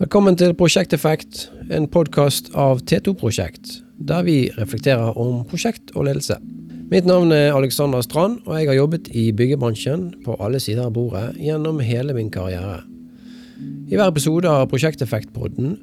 [0.00, 6.38] Velkommen til Prosjekteffekt, en podkast av T2-prosjekt, der vi reflekterer om prosjekt og ledelse.
[6.88, 10.94] Mitt navn er Alexander Strand, og jeg har jobbet i byggebransjen på alle sider av
[10.96, 12.80] bordet gjennom hele min karriere.
[13.92, 15.76] I hver episode av Prosjekteffekt-podden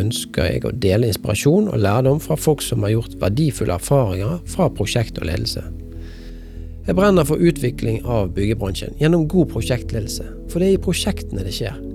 [0.00, 4.66] ønsker jeg å dele inspirasjon og lærdom fra folk som har gjort verdifulle erfaringer fra
[4.74, 5.62] prosjekt og ledelse.
[6.82, 11.54] Jeg brenner for utvikling av byggebransjen gjennom god prosjektledelse, for det er i prosjektene det
[11.54, 11.91] skjer.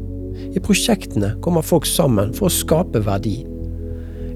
[0.57, 3.43] I prosjektene kommer folk sammen for å skape verdi.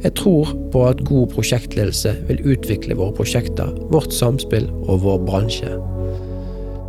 [0.01, 5.73] Jeg tror på at god prosjektledelse vil utvikle våre prosjekter, vårt samspill og vår bransje.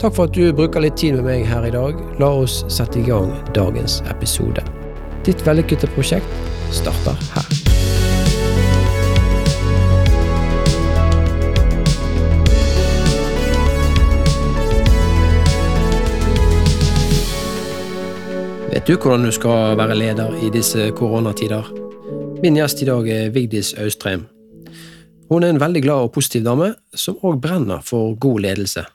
[0.02, 2.01] Takk for at du bruker litt tid med meg her i dag.
[2.21, 4.65] La oss sette i gang dagens episode.
[5.24, 6.41] Ditt vellykkede prosjekt
[6.74, 7.72] starter her.
[18.73, 21.67] Vet du hvordan du skal være leder i disse koronatider?
[22.41, 24.23] Min gjest i dag er Vigdis Austrheim.
[25.29, 28.87] Hun er en veldig glad og positiv dame, som òg brenner for god ledelse.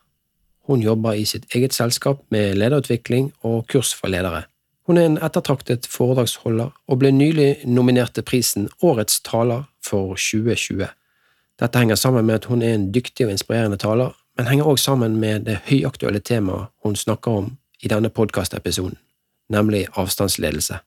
[0.65, 4.47] Hun jobber i sitt eget selskap med lederutvikling og kurs for ledere.
[4.89, 10.87] Hun er en ettertraktet foredragsholder, og ble nylig nominert til prisen Årets taler for 2020.
[11.61, 14.81] Dette henger sammen med at hun er en dyktig og inspirerende taler, men henger òg
[14.81, 18.97] sammen med det høyaktuelle temaet hun snakker om i denne podkastepisoden
[19.49, 20.79] nemlig avstandsledelse.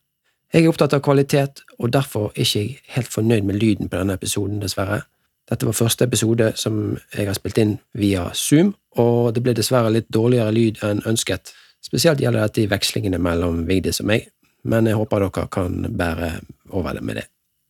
[0.53, 4.01] Jeg er opptatt av kvalitet, og derfor er ikke jeg helt fornøyd med lyden på
[4.01, 5.03] denne episoden, dessverre.
[5.51, 9.93] Dette var første episode som jeg har spilt inn via Zoom, og det ble dessverre
[9.95, 11.53] litt dårligere lyd enn ønsket.
[11.83, 14.27] Spesielt gjelder dette i vekslingene mellom Vigdis og meg,
[14.67, 16.33] men jeg håper dere kan bære
[16.71, 17.27] over det med det.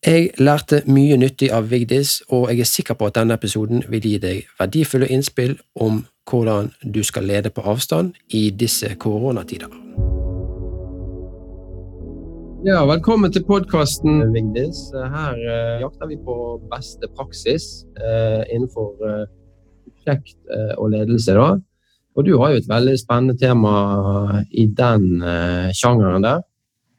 [0.06, 4.08] Jeg lærte mye nyttig av Vigdis, og jeg er sikker på at denne episoden vil
[4.08, 9.68] gi deg verdifulle innspill om hvordan du skal lede på avstand i disse koronatider.
[12.60, 14.90] Ja, velkommen til podkasten, Vigdis.
[14.92, 16.34] Her uh, jakter vi på
[16.68, 19.22] beste praksis uh, innenfor uh,
[19.86, 20.36] prosjekt
[20.76, 21.32] og ledelse.
[21.38, 21.54] da.
[22.16, 23.72] Og du har jo et veldig spennende tema
[24.52, 25.24] i den
[25.72, 26.42] sjangeren der,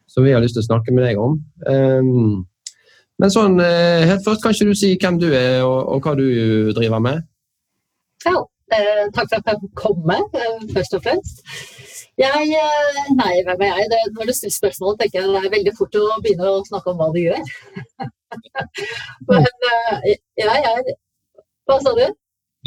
[0.10, 1.38] som vi har lyst til å snakke med deg om.
[1.70, 2.42] Um,
[3.22, 6.74] men sånn, helt først, kan ikke du si hvem du er og, og hva du
[6.74, 7.22] driver med?
[8.26, 8.34] Ja,
[9.14, 10.22] takk for at jeg kom komme,
[10.74, 11.46] først og fremst.
[12.20, 13.86] Jeg, eh, nei, hvem er jeg?
[13.92, 16.92] Det, når du stiller spørsmålet, tenker jeg det er veldig fort å begynne å snakke
[16.92, 17.54] om hva du gjør.
[19.30, 19.48] Men
[20.42, 20.98] ja, jeg
[21.70, 22.04] Hva sa du?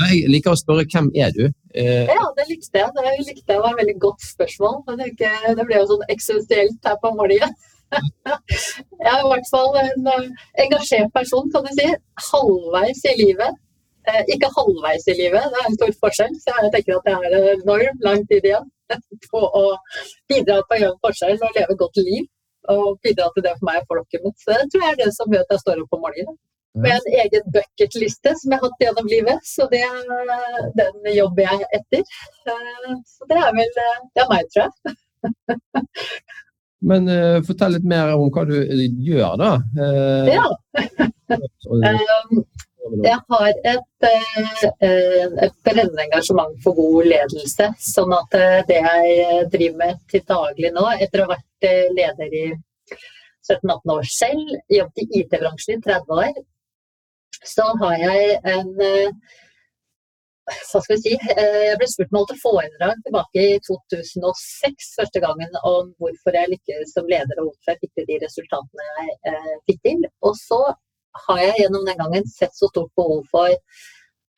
[0.02, 1.44] Jeg liker å spørre hvem er du?
[1.76, 2.08] Eh...
[2.08, 2.90] Ja, det likte jeg.
[2.96, 4.80] Det likte jeg var et veldig godt spørsmål.
[4.88, 7.54] Men det ble jo sånn eksistensielt her på morgenen.
[9.04, 11.86] jeg er i hvert fall en eh, engasjert person, kan du si.
[12.32, 13.60] Halvveis i livet.
[14.10, 16.34] Eh, ikke halvveis i livet, det er en stor forskjell.
[16.42, 18.66] Så jeg tenker at jeg er enormt lang tid igjen.
[19.32, 19.64] på å
[20.30, 22.26] bidra på å gjøre en forskjell og leve et godt liv.
[22.72, 24.36] Og bidra til det for meg og folket mitt.
[24.40, 26.38] Så det tror jeg er det som gjør at jeg står opp om morgenen.
[26.84, 29.44] Med en egen bucketliste som jeg har hatt gjennom livet.
[29.46, 29.84] Så det,
[30.80, 32.16] den jobber jeg etter.
[33.12, 34.96] Så det er vel det er meg, tror jeg.
[36.88, 39.52] Men uh, fortell litt mer om hva du gjør, da.
[39.78, 40.48] Uh, ja.
[41.70, 42.42] um,
[42.84, 47.68] Jeg har et, eh, et brennende engasjement for god ledelse.
[47.80, 51.86] Sånn at eh, det jeg driver med til daglig nå, etter å ha vært eh,
[51.96, 52.44] leder i
[53.48, 56.44] 17-18 år selv, jobbet i IT-bransjen i 30 år,
[57.44, 58.70] så har jeg en
[60.44, 65.22] hva skal vi si, Jeg ble spurt om å holde foredrag tilbake i 2006 første
[65.24, 69.38] gangen om hvorfor jeg lykkes som leder og hvorfor jeg fikk til de resultatene jeg
[69.70, 70.04] fikk til.
[70.20, 70.60] Og så
[71.26, 73.52] har jeg gjennom den gangen sett så stort behov for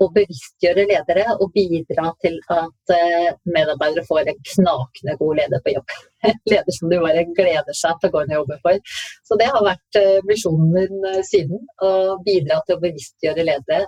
[0.03, 5.72] å bevisstgjøre ledere og bidra til at eh, medarbeidere får en knakende god leder på
[5.76, 5.94] jobb.
[6.53, 8.97] Leder som du bare gleder seg til å gå inn og jobbe for.
[9.28, 11.62] Så det har vært eh, visjonen min eh, siden.
[11.81, 11.92] Å
[12.26, 13.87] bidra til å bevisstgjøre ledere.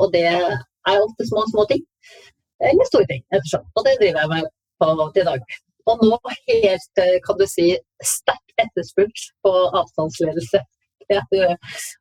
[0.00, 1.82] Og det er ofte små, små ting.
[2.64, 3.66] Eller store ting, ettersom.
[3.76, 4.46] Og det driver jeg med
[4.80, 5.56] på til dag.
[5.90, 6.16] Og nå
[6.48, 7.66] helt, kan du si,
[8.00, 9.52] sterkt etterspurt på
[9.82, 10.62] avstandsledelse
[11.18, 11.56] er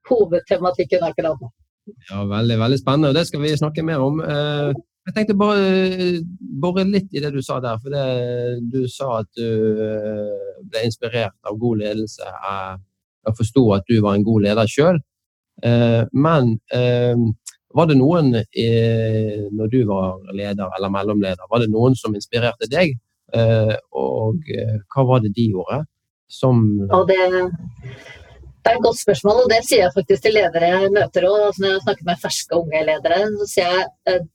[0.09, 1.51] hovedtematikken akkurat nå.
[2.09, 4.21] Ja, veldig, veldig spennende, og det skal vi snakke mer om.
[4.21, 4.71] Eh,
[5.09, 6.21] jeg tenkte bare
[6.61, 7.79] bore litt i det du sa der.
[7.81, 12.25] for det, Du sa at du eh, ble inspirert av god ledelse.
[13.25, 14.99] Jeg forsto at du var en god leder sjøl.
[15.63, 16.57] Eh, men
[17.75, 22.95] var det noen når du var leder eller mellomleder, var det noen som inspirerte deg?
[23.93, 24.47] Og
[24.89, 25.83] hva var det de gjorde?
[26.29, 27.19] Som og det,
[28.69, 31.37] det er et godt spørsmål, og det sier jeg faktisk til ledere jeg møter òg.
[31.47, 34.27] Altså når jeg snakker med ferske unge ledere, så sier jeg eh,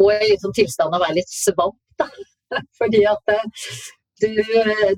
[0.00, 2.02] gå i liksom tilstand å være litt svamp.
[2.80, 3.44] Fordi at eh,
[4.24, 4.32] du,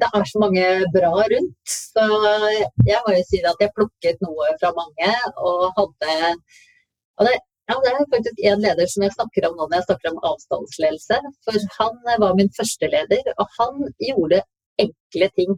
[0.01, 0.65] det er så mange
[0.95, 1.75] bra rundt.
[1.75, 2.07] Så
[2.89, 6.17] jeg må jo si at jeg plukket noe fra mange og hadde
[7.19, 7.35] og det,
[7.69, 10.23] ja, det er faktisk en leder som jeg snakker om nå når jeg snakker om
[10.31, 11.19] avstandsledelse.
[11.45, 14.41] For han var min første leder, og han gjorde
[14.85, 15.55] enkle ting.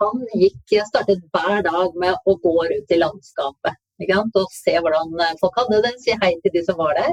[0.00, 5.58] Han gikk, startet hver dag med å gå rundt i landskapet og se hvordan folk
[5.60, 7.10] hadde det, si hei til de som var der,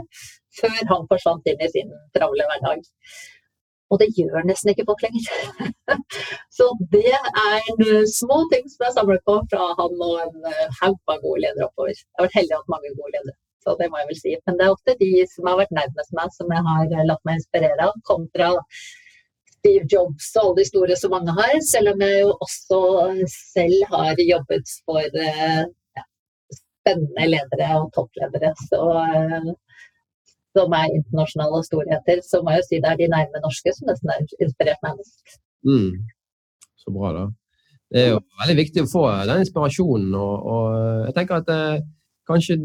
[0.56, 2.86] før han forsvant inn i sin travle hverdag.
[3.92, 5.74] Og det gjør nesten ikke folk lenger.
[6.58, 10.48] Så det er små ting som jeg samlet på fra han og en
[10.80, 11.92] haug av gode ledere oppover.
[11.92, 13.38] Jeg har vært heldig og hatt mange gode ledere
[13.68, 14.34] så det må jeg vel si.
[14.48, 17.42] Men det er ofte de som har vært nærmest meg, som jeg har latt meg
[17.42, 18.54] inspirere av, kontra
[19.58, 21.56] Steve Jobs og alle de store som mange har.
[21.66, 22.82] Selv om jeg jo også
[23.34, 25.64] selv har jobbet for eh,
[25.98, 26.06] ja,
[26.60, 28.54] spennende ledere og toppledere.
[28.70, 29.50] Så, eh,
[30.58, 33.90] som er internasjonale storheter, så må jeg jo si det er de nærme norske som
[33.92, 35.38] nesten har inspirert meg mest.
[35.68, 35.92] Mm.
[36.82, 37.28] Så bra, da.
[37.94, 40.16] Det er jo veldig viktig å få den inspirasjonen.
[40.18, 41.86] Og, og jeg tenker at eh,
[42.28, 42.58] kanskje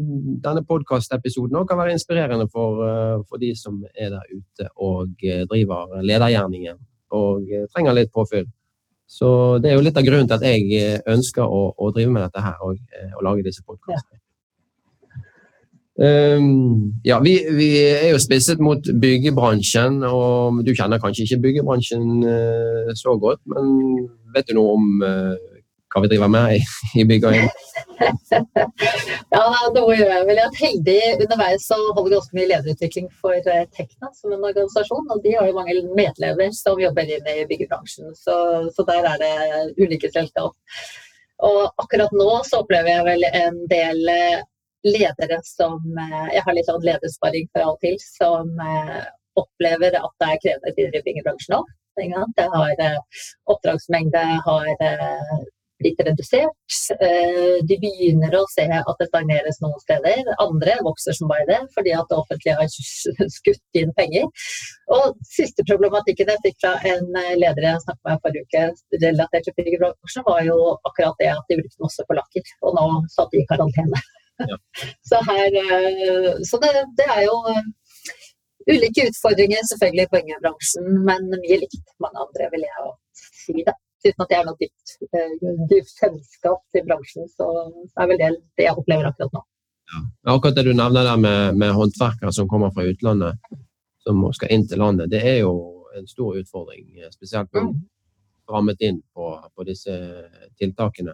[0.43, 5.45] denne podkastepisoden kan være inspirerende for, eh, for, de som er der ute og eh,
[5.49, 6.77] driver ledergjerningen
[7.11, 8.47] og eh, trenger litt påfyll.
[9.07, 12.23] Så det er jo litt av grunnen til at jeg ønsker å, å drive med
[12.25, 12.79] dette her og,
[13.17, 14.19] og lage disse podkastene.
[15.93, 22.25] Um, ja, vi, vi, er jo spisset mot byggebransjen, og du kjenner kanskje ikke byggebransjen
[22.97, 25.03] så godt, men vet du noe om
[25.93, 26.61] hva vi driver med i,
[27.01, 27.35] i bygg og
[29.33, 29.43] ja,
[29.75, 30.39] noe gjør jeg vel.
[30.39, 34.47] Jeg er heldig underveis så holder vi ganske mye lederutvikling for eh, Tekna som en
[34.49, 35.09] organisasjon.
[35.13, 38.13] Og de har jo mange medlemmer som jobber inn i byggebransjen.
[38.17, 38.37] Så,
[38.73, 39.33] så der er det
[39.81, 40.57] ulike selskap.
[41.43, 44.41] Og akkurat nå så opplever jeg vel en del eh,
[44.87, 48.51] ledere som eh, Jeg har litt sånn ledersparing fra og til, som
[49.39, 51.63] opplever at det er krevende tider i byggebransjen nå.
[51.93, 52.79] Det har
[53.53, 54.69] oppdragsmengde har
[55.83, 56.77] blitt redusert.
[56.95, 60.31] Eh, de begynner å se at det stagneres noen steder.
[60.43, 64.47] Andre vokser som bare det, fordi at det offentlige har skutt inn penger.
[64.97, 68.65] Og siste problematikken jeg fikk fra en leder jeg snakket med forrige uke,
[69.05, 70.57] relatert til byggebransjen, var jo
[70.89, 72.51] akkurat det at de brukte masse polakker.
[72.65, 74.03] Og nå satt de i karantene.
[74.49, 74.57] Ja.
[75.09, 77.37] så, her, eh, så det, det er jo
[78.71, 82.93] ulike utfordringer selvfølgelig i poengbransjen, men mye likt mange andre, vil jeg
[83.43, 83.57] si.
[83.67, 85.35] det uten at jeg har noe dypt, eh,
[85.71, 87.49] dypt kjennskap til bransjen, så
[87.99, 89.43] er vel det det jeg opplever akkurat nå.
[89.93, 90.01] Ja.
[90.35, 93.39] Akkurat det du nevner der med, med håndverkere som kommer fra utlandet,
[94.03, 95.53] som skal inn til landet, det er jo
[95.97, 96.87] en stor utfordring.
[97.13, 97.73] Spesielt mm.
[98.51, 99.95] rammet inn på, på disse
[100.59, 101.13] tiltakene.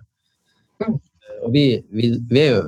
[0.80, 1.00] Mm.
[1.46, 1.64] Og vi,
[1.94, 2.62] vi, vi er jo,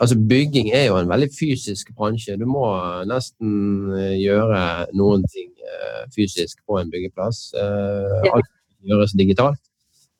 [0.00, 2.38] altså bygging er jo en veldig fysisk bransje.
[2.40, 2.64] Du må
[3.06, 4.62] nesten gjøre
[4.96, 7.50] noen ting eh, fysisk på en byggeplass.
[7.58, 8.40] Eh, ja
[8.86, 9.60] gjøres digitalt.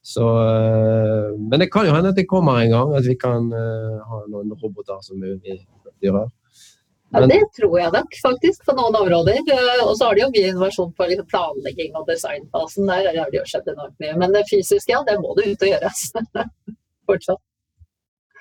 [0.02, 3.50] Så, eh, men det kan jo hende at det kommer en gang, at vi kan
[3.52, 5.34] uh, ha noen roboter som vi
[6.00, 6.30] gjør her.
[7.12, 9.40] Ja, Det tror jeg nok faktisk på noen områder.
[9.40, 12.88] Eh, og så har de jo mye innovasjon på planlegging og designfasen.
[12.88, 14.16] Der har det jo skjedd enormt mye.
[14.20, 16.04] Men det fysiske, ja, det må du ut og gjøres.
[17.08, 17.47] Fortsatt.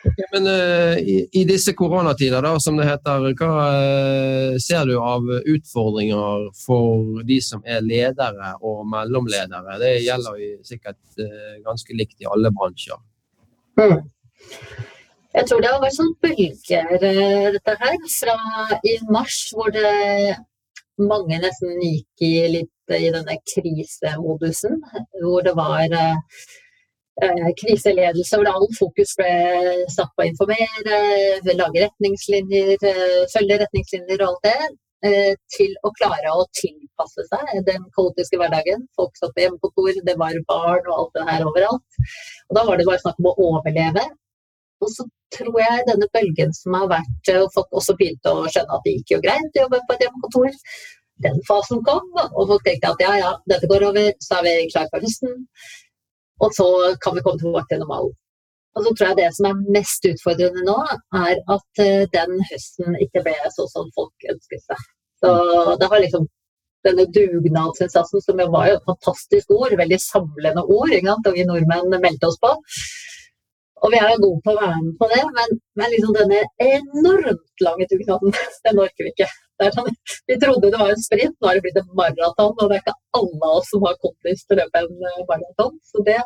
[0.06, 4.94] Okay, men uh, i, i, disse koronatider, da, som det heter, hva uh, ser du
[5.02, 9.80] av utfordringer for de som er ledere og mellomledere?
[9.82, 13.02] Det gjelder jo sikkert uh, ganske likt i alle bransjer.
[13.82, 13.98] Mm.
[15.38, 16.94] Jeg tror det har vært sånn bølger,
[17.58, 17.98] dette her.
[18.14, 18.38] Fra
[18.86, 20.38] i mars, hvor det
[20.98, 24.80] mange nesten gikk i litt i denne krisemodusen.
[25.22, 25.94] Hvor det var
[27.26, 29.30] Eh, kriseledelse, hvor all fokus ble
[29.90, 30.98] satt på å informere,
[31.58, 34.68] lage retningslinjer, eh, følge retningslinjer og alt det,
[35.10, 38.86] eh, til å klare å tilpasse seg den kaotiske hverdagen.
[38.96, 41.90] Folk satt på hjemmekontor, det var barn og alt det her overalt.
[42.50, 44.06] Og da var det bare snakk om å overleve.
[44.82, 48.78] Og så tror jeg denne bølgen som har vært, og folk også begynte å skjønne
[48.78, 50.54] at det gikk jo greit å jobbe på et hjemmekontor.
[51.26, 54.70] Den fasen kom, og folk tenkte at ja, ja, dette går over, så er vi
[54.70, 55.48] klare for høsten.
[56.44, 56.68] Og så
[57.04, 58.16] kan vi komme tilbake til normalen.
[58.78, 60.78] Og så tror jeg det som er mest utfordrende nå,
[61.18, 64.84] er at eh, den høsten ikke ble sånn som folk ønsket seg.
[65.18, 65.32] Så
[65.82, 66.28] det har liksom
[66.86, 72.30] denne dugnadsinnsatsen, som jo var et fantastisk ord, veldig samlende ord, og vi nordmenn meldte
[72.30, 72.54] oss på.
[73.86, 76.40] Og vi er jo gode på å være med på det, men, men liksom denne
[76.68, 78.38] enormt lange dugnaden,
[78.70, 79.30] den orker vi ikke.
[79.58, 79.90] Sånn,
[80.30, 82.54] vi trodde det var en sprint, nå har det blitt en maraton.
[82.54, 85.22] Og det er ikke alle av oss som har kondis til å løpe en eh,
[85.32, 85.76] maraton.
[85.90, 86.18] Så det,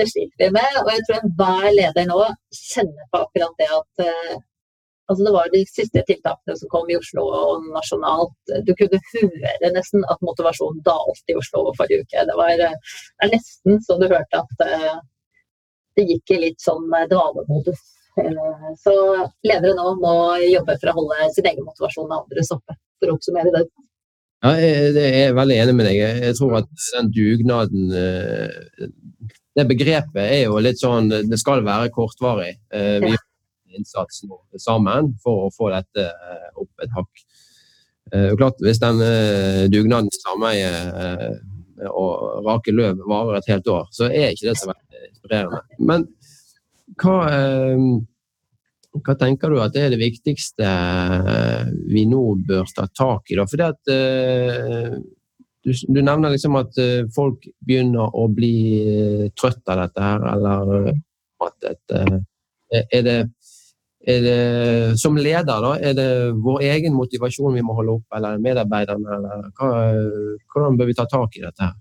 [0.00, 0.78] det, sliter vi med.
[0.82, 2.20] Og jeg tror enhver leder nå
[2.60, 4.36] kjenner på akkurat det at uh,
[5.06, 8.32] Altså det var de siste tiltakene som kom i Oslo og nasjonalt.
[8.66, 12.24] Du kunne høre nesten at motivasjonen dalte i Oslo forrige uke.
[12.26, 12.72] Det var det
[13.22, 14.64] er nesten så du hørte at
[15.94, 17.84] det gikk i litt sånn dvalemodus.
[18.16, 18.94] Uh, så
[19.44, 20.14] ledere nå må
[20.46, 23.66] jobbe for å holde sin egen motivasjon og andres oppe, for å oppsummere det.
[24.44, 26.00] Ja, jeg, jeg er veldig enig med deg.
[26.28, 28.90] Jeg tror at den dugnaden uh,
[29.56, 32.52] Det begrepet er jo litt sånn Det skal være kortvarig.
[32.70, 33.22] Vi ja
[33.76, 34.22] innsats
[34.62, 37.24] sammen for å få dette eh, opp et hakk.
[38.12, 41.42] Eh, klart, Hvis den eh, dugnaden sameiet
[41.92, 45.60] og rake løv varer et helt år, så er ikke det så veldig inspirerende.
[45.90, 46.06] Men
[46.94, 47.16] hva,
[49.00, 50.70] hva, tenker du at det er det viktigste
[51.90, 53.38] vi nå bør ta tak i?
[53.38, 53.46] Da?
[53.50, 53.82] Fordi at
[55.66, 56.78] du, du, nevner liksom at
[57.14, 58.54] folk begynner å bli
[59.34, 60.92] trøtt av dette her, eller
[61.46, 61.96] at et,
[62.70, 63.18] er det
[64.06, 66.10] det, som leder, da, er det
[66.42, 69.70] vår egen motivasjon vi må holde opp, eller medarbeiderne, eller hva,
[70.52, 71.66] hvordan bør vi ta tak i dette?
[71.66, 71.74] her?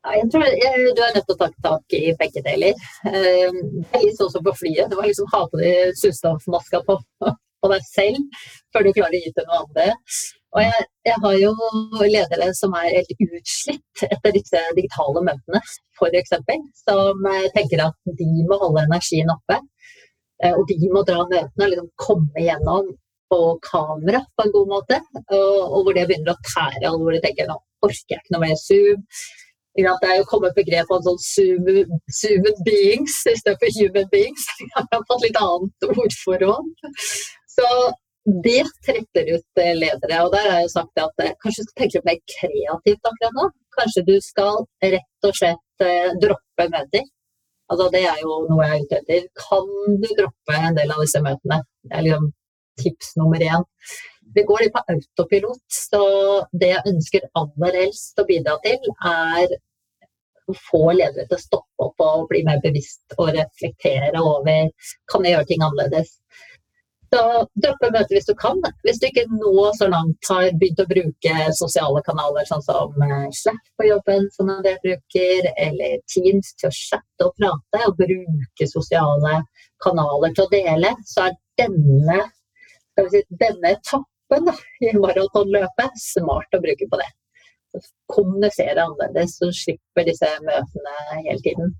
[0.00, 0.44] Jeg tror
[0.96, 2.76] Du er nødt til å ta tak i begge deler.
[3.10, 4.88] Eh, er litt sånn som på flyet.
[4.88, 8.38] Det var liksom ha på deg surstoffmaska på, på, deg selv
[8.72, 9.88] før du klarer å gi til noen andre.
[10.50, 11.52] Og jeg, jeg, har jo
[12.00, 15.60] ledere som er helt utslitt etter disse digitale møtene,
[16.00, 16.32] f.eks.
[16.80, 19.60] Som tenker at de må holde energien oppe.
[20.40, 22.88] Eh, og de må dra møtene og liksom komme gjennom
[23.30, 25.02] på kamera på en god måte.
[25.28, 28.44] Og, og hvor det begynner å tære, hvor de tenker nå orker jeg ikke noe
[28.48, 29.04] mer Zoom.
[29.78, 34.46] Det er jo kommet begrep om sånn zoomed beings istedenfor human beings.
[34.60, 36.88] Jeg har fått litt annet ordforråd.
[37.50, 37.68] Så
[38.44, 40.18] det tretter ut eh, ledere.
[40.24, 43.38] Og der har jeg sagt at eh, kanskje du skal tenke litt mer kreativt akkurat
[43.38, 43.46] nå.
[43.78, 45.86] Kanskje du skal rett og slett
[46.20, 47.06] droppe møter.
[47.70, 49.26] Altså, det er jo noe jeg er ute etter.
[49.38, 49.68] Kan
[50.02, 51.60] du droppe en del av disse møtene?
[51.86, 52.30] Det er liksom
[52.82, 53.66] tips nummer én.
[54.34, 56.04] Vi går litt på autopilot, så
[56.52, 59.56] det jeg ønsker aller helst å bidra til, er
[60.50, 64.70] å få ledere til å stoppe opp og bli mer bevisst og reflektere over
[65.10, 66.16] kan jeg gjøre ting annerledes.
[67.10, 67.22] Så
[67.58, 68.60] droppe møtet hvis du kan.
[68.86, 73.24] Hvis du ikke nå så langt har begynt å bruke sosiale kanaler sånn som eh,
[73.34, 77.98] Slack på jobben, som en del bruker, eller Teams til å chatte og prate, og
[77.98, 79.40] bruke sosiale
[79.82, 82.20] kanaler til å dele, så er denne,
[83.10, 84.54] si, denne etappen da,
[84.86, 87.10] i maratonløpet smart å bruke på det.
[88.10, 91.76] Kommunisere annerledes, så slipper disse møtene hele tiden.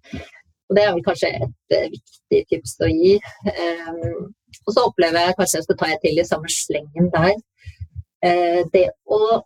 [0.70, 3.16] Og Det er vel kanskje et uh, viktig tips å gi.
[3.50, 4.28] Um,
[4.66, 7.34] og så opplever jeg kanskje jeg skal ta et til i samme slengen der.
[8.22, 9.40] Uh, det å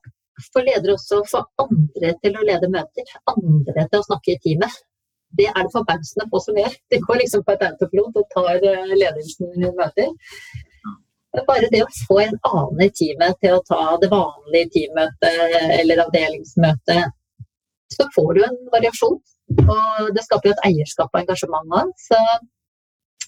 [0.53, 4.77] få ledere også få andre til å lede møter, andre til å snakke i teamet.
[5.35, 6.77] Det er det forbausende få som gjør.
[6.93, 8.61] De går liksom på et autopilot og tar
[8.93, 10.13] ledelsen i møter.
[11.35, 16.05] Bare det å få en annen i teamet til å ta det vanlige teammøtet eller
[16.05, 17.14] avdelingsmøtet,
[17.95, 19.19] så får du en variasjon
[19.53, 21.93] og det skaper jo et eierskap og engasjement òg.
[22.00, 22.19] Så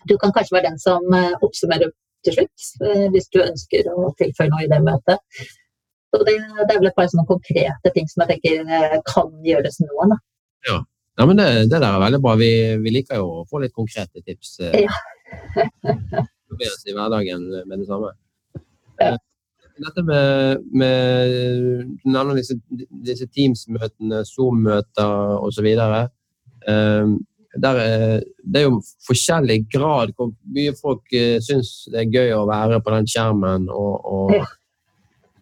[0.09, 1.93] du kan kanskje være den som eh, oppsummerer
[2.25, 5.43] til slutt, eh, hvis du ønsker å tilføye noe i det møtet.
[6.11, 9.33] Så det, det er vel et par sånne konkrete ting som jeg tenker eh, kan
[9.45, 9.91] gjøres nå.
[10.13, 10.21] Da.
[10.71, 10.79] Ja.
[11.21, 12.37] ja, men det, det, der er veldig bra.
[12.41, 12.51] Vi,
[12.83, 14.59] vi, liker jo å få litt konkrete tips.
[14.73, 14.97] Ja.
[16.55, 18.13] I hverdagen med det samme.
[19.01, 19.17] Ja
[19.79, 22.57] dette med, med disse,
[23.05, 25.67] disse Teams-møtene, Zoom-møter osv.
[26.67, 27.17] Um,
[27.63, 27.81] der,
[28.45, 32.83] det er jo forskjellig grad hvor mye folk uh, syns det er gøy å være
[32.85, 34.35] på den skjermen og, og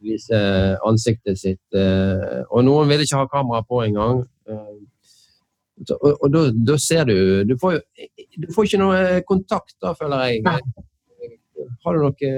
[0.04, 0.40] vise
[0.84, 1.62] ansiktet sitt.
[1.75, 4.26] Og noen vil ikke ha kamera på engang.
[5.80, 7.78] Og, og da, da, ser du Du får jo
[8.38, 10.42] du får ikke noe kontakt da, føler jeg.
[10.44, 10.61] Nei.
[11.85, 12.35] Har du noe,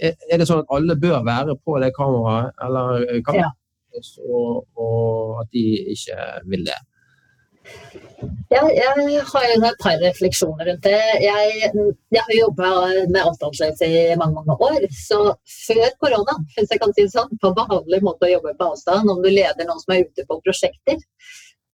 [0.00, 3.52] er det sånn at alle bør være på det kameraet, eller kan ja.
[4.26, 6.20] og, og at de ikke
[6.50, 6.78] vil det?
[8.54, 11.00] Ja, jeg har et par refleksjoner rundt det.
[11.22, 11.70] Jeg,
[12.14, 12.68] jeg har jobba
[13.10, 14.86] med avstandsledelse i mange mange år.
[15.08, 15.18] Så
[15.66, 19.10] før korona, hvis jeg kan si det sånn, på vanlig måte å jobbe på avstand,
[19.12, 21.02] om du leder noen som er ute på prosjekter,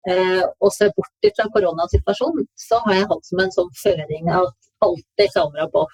[0.08, 4.72] eh, og ser bort fra koronasituasjonen, så har jeg hatt som en sånn føring at
[4.88, 5.84] alltid kamera på.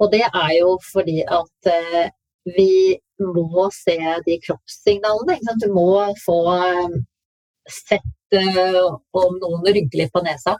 [0.00, 2.10] Og det er jo fordi at eh,
[2.56, 3.96] vi må se
[4.26, 5.38] de kroppssignalene.
[5.62, 5.88] Du må
[6.24, 6.94] få eh,
[7.70, 8.78] sett eh,
[9.22, 10.56] om noen rygger litt på nesa.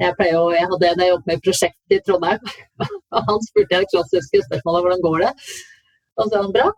[0.00, 2.52] Jeg, jo, jeg hadde en jeg jobbet med i prosjekt i Trondheim.
[3.14, 5.32] og Han spurte jeg det klassiske spørsmålet hvordan går det
[6.16, 6.68] Og så sa han bra.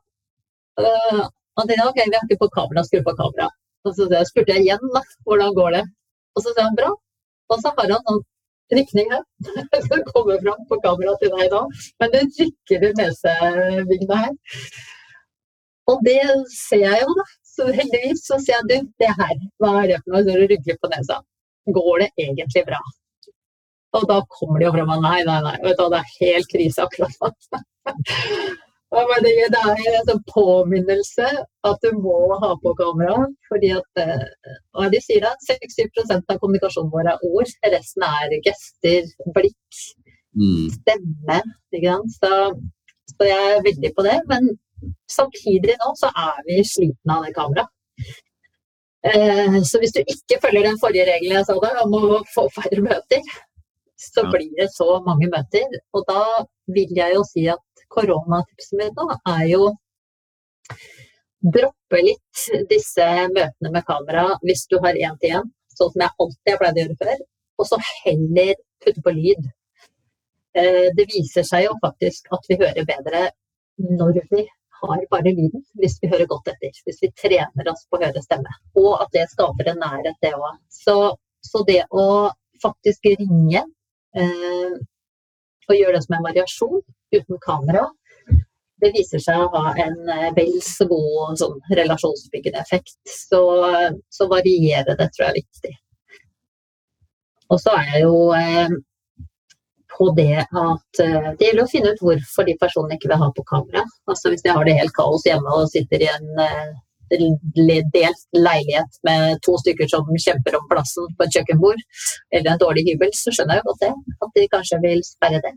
[0.74, 1.22] Uh,
[1.54, 3.46] han tenkte ok, vi har ikke på kamera, skru på kamera.
[3.86, 5.84] Og så spurte jeg igjen da, hvordan går det
[6.34, 6.90] Og så sa han bra.
[7.52, 8.22] Og så har han sånn
[8.72, 9.22] rykning her.
[9.88, 11.62] som kommer fram på kamera til deg nå,
[12.00, 14.34] men det rykker i nesevingene her.
[15.92, 17.28] Og det ser jeg jo, da.
[17.54, 20.24] Så heldigvis så sier jeg du, det her, hva er det for noe?
[20.26, 21.20] Når du rygger på nesa.
[21.76, 22.80] Går det egentlig bra?
[23.94, 26.50] Og da kommer det jo fram at nei, nei, nei, vet du, det er helt
[26.50, 27.62] krise akkurat nå.
[28.94, 31.28] Det er en sånn påminnelse
[31.68, 33.16] at du må ha på kamera.
[33.48, 34.26] fordi at eh,
[34.74, 37.54] hva de sier da, 60 av kommunikasjonen vår er ord.
[37.74, 39.80] Resten er gester, blikk,
[40.38, 40.68] mm.
[40.78, 41.40] stemme.
[42.18, 42.32] Så,
[43.14, 44.18] så, jeg er veldig på det.
[44.30, 44.52] Men
[45.10, 47.70] samtidig nå så er vi slitne av det kameraet.
[49.04, 52.46] Eh, så hvis du ikke følger den forrige regelen jeg sa der, om å få
[52.54, 53.34] færre møter,
[54.00, 55.78] så blir det så mange møter.
[55.96, 56.22] Og da
[56.76, 57.63] vil jeg jo si at
[57.94, 59.68] koronatipset mitt nå er jo
[61.54, 66.60] droppe litt disse møtene med kamera hvis du har én-til-én, sånn som jeg alltid har
[66.62, 67.22] pleid å gjøre før.
[67.60, 69.48] Og så heller putte på lyd.
[70.58, 73.28] Eh, det viser seg jo faktisk at vi hører bedre
[74.00, 74.44] når vi
[74.80, 76.74] har bare lyden, hvis vi hører godt etter.
[76.86, 78.56] Hvis vi trener oss på å høre stemme.
[78.80, 80.58] Og at det skaper en nærhet, det òg.
[80.72, 80.96] Så,
[81.44, 82.06] så, det å
[82.62, 83.64] faktisk ringe
[84.16, 84.74] eh,
[85.64, 86.82] og gjøre det som en variasjon,
[87.20, 87.84] uten kamera,
[88.82, 92.98] det viser seg å ha en eh, vel så god sånn, relasjonsbyggende effekt.
[93.08, 93.42] Så,
[94.12, 95.74] så variere det tror jeg er viktig.
[97.52, 98.74] Og så er jeg jo eh,
[99.94, 103.30] på det at eh, det gjelder å finne ut hvorfor de personene ikke vil ha
[103.36, 103.84] på kamera.
[104.10, 106.74] Altså Hvis de har det helt kaos hjemme og sitter i en eh,
[107.94, 111.82] delt leilighet med to stykker som kjemper om plassen på et kjøkkenbord,
[112.32, 113.92] eller en dårlig hybel, så skjønner jeg godt det.
[114.24, 115.54] At de kanskje vil sperre det.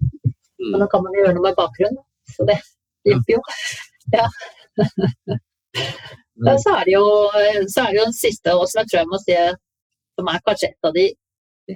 [0.58, 0.72] Mm.
[0.72, 2.04] Men da kan man jo gjøre noe med bakgrunnen.
[2.36, 2.60] Så det
[3.08, 3.44] hjelper jo.
[4.08, 4.24] Ja.
[6.48, 6.54] ja.
[6.64, 7.08] så er det jo,
[7.68, 9.36] så er det jo den siste, og som jeg tror jeg må si
[10.16, 11.04] som er kanskje et av de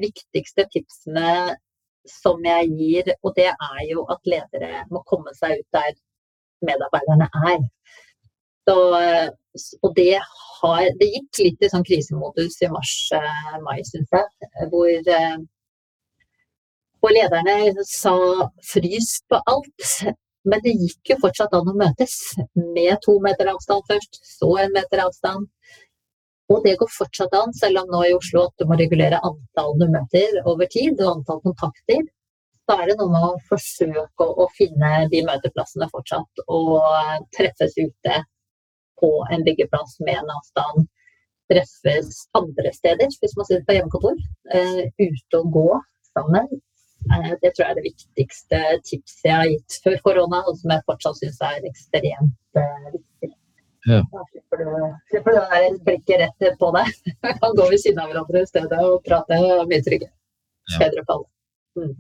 [0.02, 1.34] viktigste tipsene
[2.10, 5.92] som jeg gir, og det er jo at ledere må komme seg ut der
[6.66, 7.60] medarbeiderne er.
[8.70, 8.78] Så,
[9.82, 10.16] og det,
[10.62, 14.50] har, det gikk litt i sånn krisemodus i mars-mai, eh, syns jeg.
[14.72, 15.38] Hvor eh,
[17.02, 18.16] og lederne sa
[18.74, 19.88] frys på alt.
[20.50, 22.16] Men det gikk jo fortsatt an å møtes
[22.56, 25.50] med to meter avstand først, så en meter avstand.
[26.52, 29.78] Og det går fortsatt an, selv om nå i Oslo at du må regulere antall
[29.80, 32.02] du møter over tid, og antall kontakter.
[32.66, 36.82] Så er det noe med å forsøke å finne de møteplassene fortsatt, og
[37.38, 38.18] treffes ute
[39.02, 40.90] på en byggeplass med en avstand.
[41.52, 44.20] Treffes andre steder, hvis man sitter på hjemmekontor.
[44.52, 45.70] Uh, ute og gå
[46.12, 46.52] sammen.
[47.10, 50.74] Eh, det tror jeg er det viktigste tipset jeg har gitt før korona, og som
[50.76, 53.32] jeg fortsatt syns er ekstremt uh, viktig.
[53.90, 54.04] Ja.
[54.12, 54.70] Da slipper du,
[55.10, 56.94] slipper du være blikket rett på deg.
[57.26, 60.14] Man kan gå ved siden av hverandre i stedet og prate mye tryggere.
[60.78, 61.30] Bedre for alle.
[61.80, 62.00] Mm.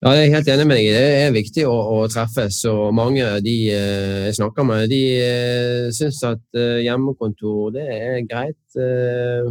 [0.00, 0.86] Ja, jeg er helt enig med deg.
[0.96, 2.62] Det er viktig å, å treffes.
[2.72, 7.84] og Mange av de eh, jeg snakker med, de eh, syns at eh, hjemmekontor det
[7.84, 9.50] er greit eh,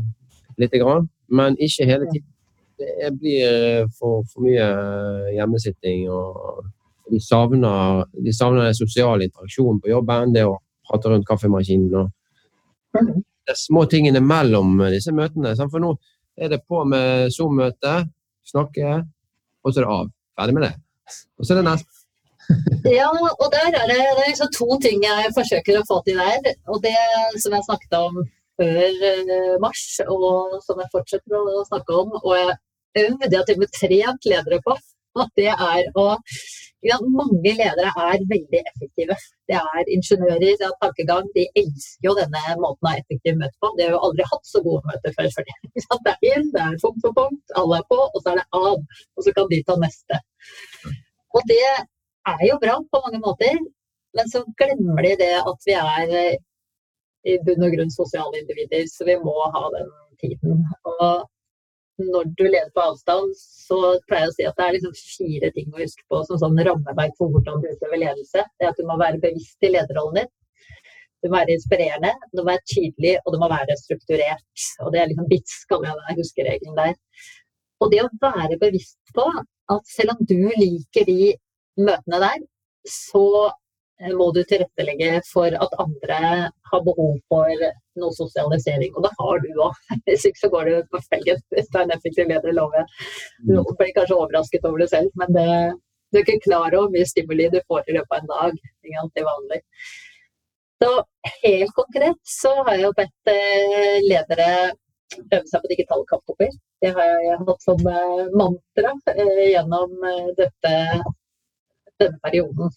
[0.59, 2.25] lite grann, men ikke hele tiden
[2.79, 6.07] det blir for, for mye eh, hjemmesitting.
[6.09, 6.65] og
[7.11, 11.95] De savner, de savner sosial interaksjon på jobben, det å prate rundt kaffemaskinen.
[11.95, 12.11] og
[12.95, 15.55] Det er små tingene mellom disse møtene.
[15.59, 15.95] For nå
[16.39, 18.03] er det på med Zoom-møte,
[18.47, 18.99] snakke,
[19.63, 20.11] og så er det av.
[20.39, 20.75] Ferdig med det.
[21.39, 21.95] Og så er det neste.
[22.97, 26.17] ja, og der er det, det er liksom to ting jeg forsøker å få til
[26.17, 26.55] der.
[26.71, 26.95] Og det
[27.43, 28.23] som jeg snakket om
[28.59, 32.15] før eh, mars, og som jeg fortsetter å snakke om.
[32.23, 32.55] Og jeg
[33.03, 34.77] øvd, det til og med trent ledere på.
[35.19, 36.05] At det er å
[36.85, 39.15] ja, Mange ledere er veldig effektive.
[39.49, 41.25] Det er ingeniører, det er tankegang.
[41.35, 43.71] De elsker jo denne måten å ha effektive møter på.
[43.75, 45.27] De har jo aldri hatt så gode møter før.
[45.35, 45.57] For det.
[46.05, 48.45] det er inn, det er punkt for punkt, alle er på, og så er det
[48.61, 49.01] av.
[49.17, 50.21] Og så kan de ta neste.
[51.35, 53.59] Og det er jo bra på mange måter,
[54.17, 56.15] men så glemmer de det at vi er
[57.27, 60.63] i bunn og grunn sosiale individer, så vi må ha den tiden.
[60.87, 61.27] Og
[61.99, 65.51] når du leder på avstand, så pleier jeg å si at det er liksom fire
[65.55, 68.43] ting å huske på som sånn rammeverk for hvordan du utøver ledelse.
[68.57, 70.31] Det er at du må være bevisst i lederrollen din.
[71.19, 74.65] Du må være inspirerende, du må være tydelig, og du må være strukturert.
[74.85, 76.93] Og det er liksom BITS, kaller jeg det, huskeregelen der.
[77.83, 79.25] Og det å være bevisst på
[79.75, 81.33] at selv om du liker de
[81.79, 82.45] møtene der,
[82.87, 83.25] så
[84.19, 86.19] må du tilrettelegge for at andre
[86.71, 87.63] har behov for
[87.99, 88.93] noe sosialisering.
[88.95, 89.79] Og det har du òg.
[90.07, 93.07] Hvis ikke så går du på felgen hvis du er en effektiv leder, lover jeg.
[93.49, 95.47] Du blir kanskje overrasket over det selv, men det,
[96.11, 98.61] du er ikke klar over hvor mye stimuli du får i løpet av en dag.
[99.15, 99.61] til vanlig.
[100.79, 100.91] Så
[101.43, 104.49] helt konkret så har jeg jo bedt eh, ledere
[105.19, 106.51] øve seg på digitale kaffekopper.
[106.79, 107.81] Det har jeg hatt som
[108.39, 108.93] mantra
[109.49, 109.95] gjennom
[110.37, 110.75] dette,
[111.99, 112.71] denne perioden.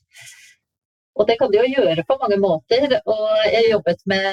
[1.21, 2.87] Og det kan de jo gjøre på mange måter.
[3.15, 4.27] Og jeg jobbet med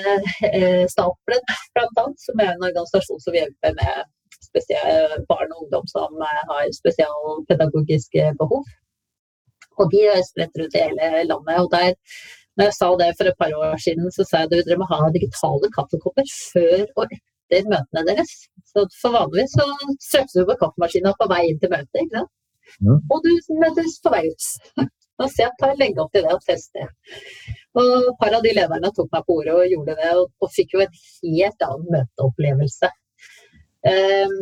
[0.47, 1.43] eh, Stapelen
[1.75, 4.07] bl.a., som er en organisasjon som hjelper med
[5.29, 8.63] barn og ungdom som eh, har spesialpedagogiske behov.
[9.79, 11.57] Og de er spredt rundt i hele landet.
[11.63, 11.91] Og der,
[12.57, 14.87] når jeg sa det for et par år siden, så sa jeg at dere må
[14.91, 18.33] ha digitale kaffekopper før og etter møtene deres.
[18.71, 19.67] Så for vanligvis så
[20.07, 22.35] strømmer du på kaffemaskina på vei inn til møtet, ikke sant.
[22.85, 22.95] Ja.
[23.09, 23.31] Og du
[23.63, 24.49] møtes på vei ut.
[25.19, 26.87] Og så jeg tar legge opp til det og teste.
[27.79, 30.53] Og et par av de lederne tok meg på ordet og gjorde det, og, og
[30.55, 32.91] fikk jo en helt annen møteopplevelse.
[33.89, 34.37] Um,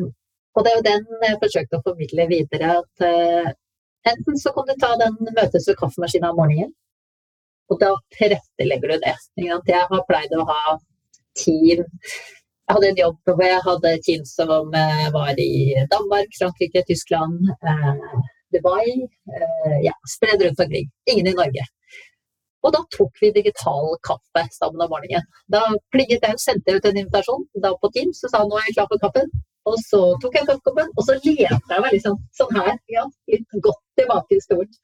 [0.57, 3.51] og det er jo den jeg forsøkte å formidle videre, at uh,
[4.09, 6.73] enten så kan du ta den møtes ved kaffemaskinen om morgenen,
[7.67, 9.17] og da tilrettelegger du det.
[9.43, 10.77] Jeg har pleid å ha
[11.37, 11.85] team
[12.67, 15.51] jeg hadde en jobb hvor jeg hadde team som uh, var i
[15.87, 17.45] Danmark, Frankrike, Tyskland.
[17.63, 18.17] Uh,
[18.53, 20.87] Dubai, eh, ja, spredd rundt omkring.
[21.11, 21.65] Ingen i Norge.
[22.65, 25.27] Og da tok vi digital kaffe sammen om morgenen.
[25.53, 25.61] Da
[25.93, 28.79] plinget jeg, og sendte ut en invitasjon da på Teams og sa nå er jeg
[28.79, 29.29] klar for kaffen.
[29.67, 31.43] Og så tok jeg kaffekoppen, og så lente
[31.75, 34.77] jeg meg liksom sånn her, ja, litt godt tilbake i stolen.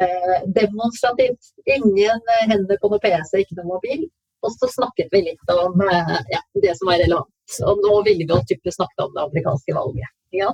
[0.00, 1.50] Eh, demonstrativt.
[1.76, 4.06] Ingen hender på noe PC, ikke noe mobil.
[4.44, 7.58] Og så snakket vi litt om eh, ja, det som var relevant.
[7.68, 10.16] Og nå ville vi jo typisk snakket om det amerikanske valget.
[10.36, 10.50] Ja.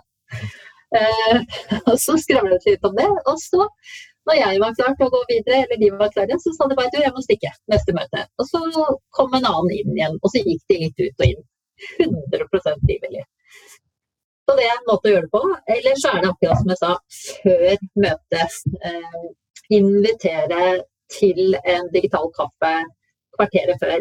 [0.98, 1.42] Eh,
[1.90, 3.09] og så skravlet vi litt om det.
[3.31, 3.66] Og så,
[4.29, 6.79] når jeg var klar til å gå videre, eller de var klare, så sa de
[6.79, 8.26] bare at jeg må stikke neste møte.
[8.40, 11.44] Og så kom en annen inn igjen, og så gikk de litt ut og inn.
[12.05, 13.24] 100% frivillig.
[14.44, 15.42] Så det er en måte å gjøre det på.
[15.76, 16.94] Eller så er det akkurat som jeg sa,
[17.44, 18.57] før møtet.
[18.90, 19.20] Eh,
[19.70, 20.64] invitere
[21.14, 22.72] til en digital kaffe
[23.37, 24.00] kvarteret før.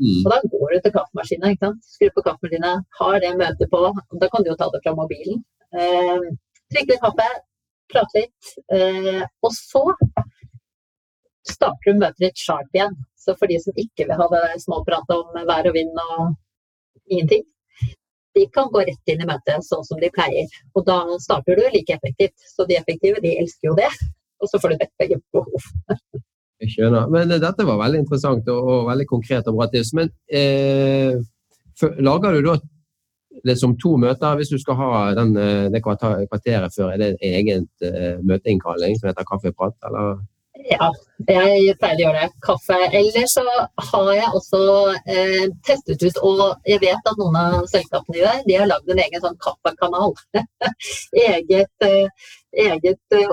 [0.00, 0.20] Mm.
[0.22, 3.82] Og da går du til kaffemaskina, Skru på kaffemaskina, har det møtet på.
[4.22, 5.42] Da kan du jo ta det fra mobilen.
[5.74, 6.26] Eh,
[6.72, 7.28] drikke litt kaffe,
[7.92, 8.52] prate litt.
[8.74, 9.84] Eh, og så
[11.50, 12.96] starter du møtet litt sharp igjen.
[13.20, 16.30] Så for de som ikke vil ha det småpratet om vær og vind og
[17.10, 17.44] ingenting,
[18.34, 20.50] de kan gå rett inn i møtet sånn som de pleier.
[20.78, 22.36] Og da starter du like effektivt.
[22.54, 23.90] Så de effektive, de elsker jo det.
[24.40, 25.70] Og så får du dekt begge behov.
[26.60, 27.08] Jeg skjønner.
[27.12, 29.92] Men eh, dette var veldig interessant og, og veldig konkret og bra tips.
[29.98, 31.18] Men eh,
[32.04, 32.56] lager du da
[33.46, 36.92] liksom to møter hvis du skal ha den, eh, det kvarteret før?
[36.92, 40.20] Er det en egen uh, møteinnkalling som heter kaffeprat, eller?
[40.68, 40.90] Ja,
[41.28, 42.30] jeg pleier å gjøre det.
[42.44, 42.76] Kaffe.
[42.90, 43.44] Eller så
[43.90, 44.60] har jeg også
[45.14, 49.02] eh, testet ut, og jeg vet at noen av selskapene der, de har lagd en
[49.04, 50.14] egen sånn kaffekanal.
[51.30, 52.28] eget, eh,
[52.66, 53.32] eget eh,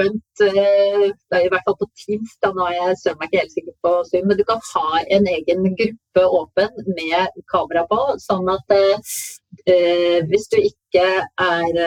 [0.00, 1.04] eh,
[1.42, 3.92] I hvert fall på Teams, da nå er jeg søren meg ikke helt sikker på
[4.08, 10.18] Zoom, men du kan ha en egen gruppe åpen med kamera på, sånn at eh,
[10.30, 11.78] hvis du ikke er,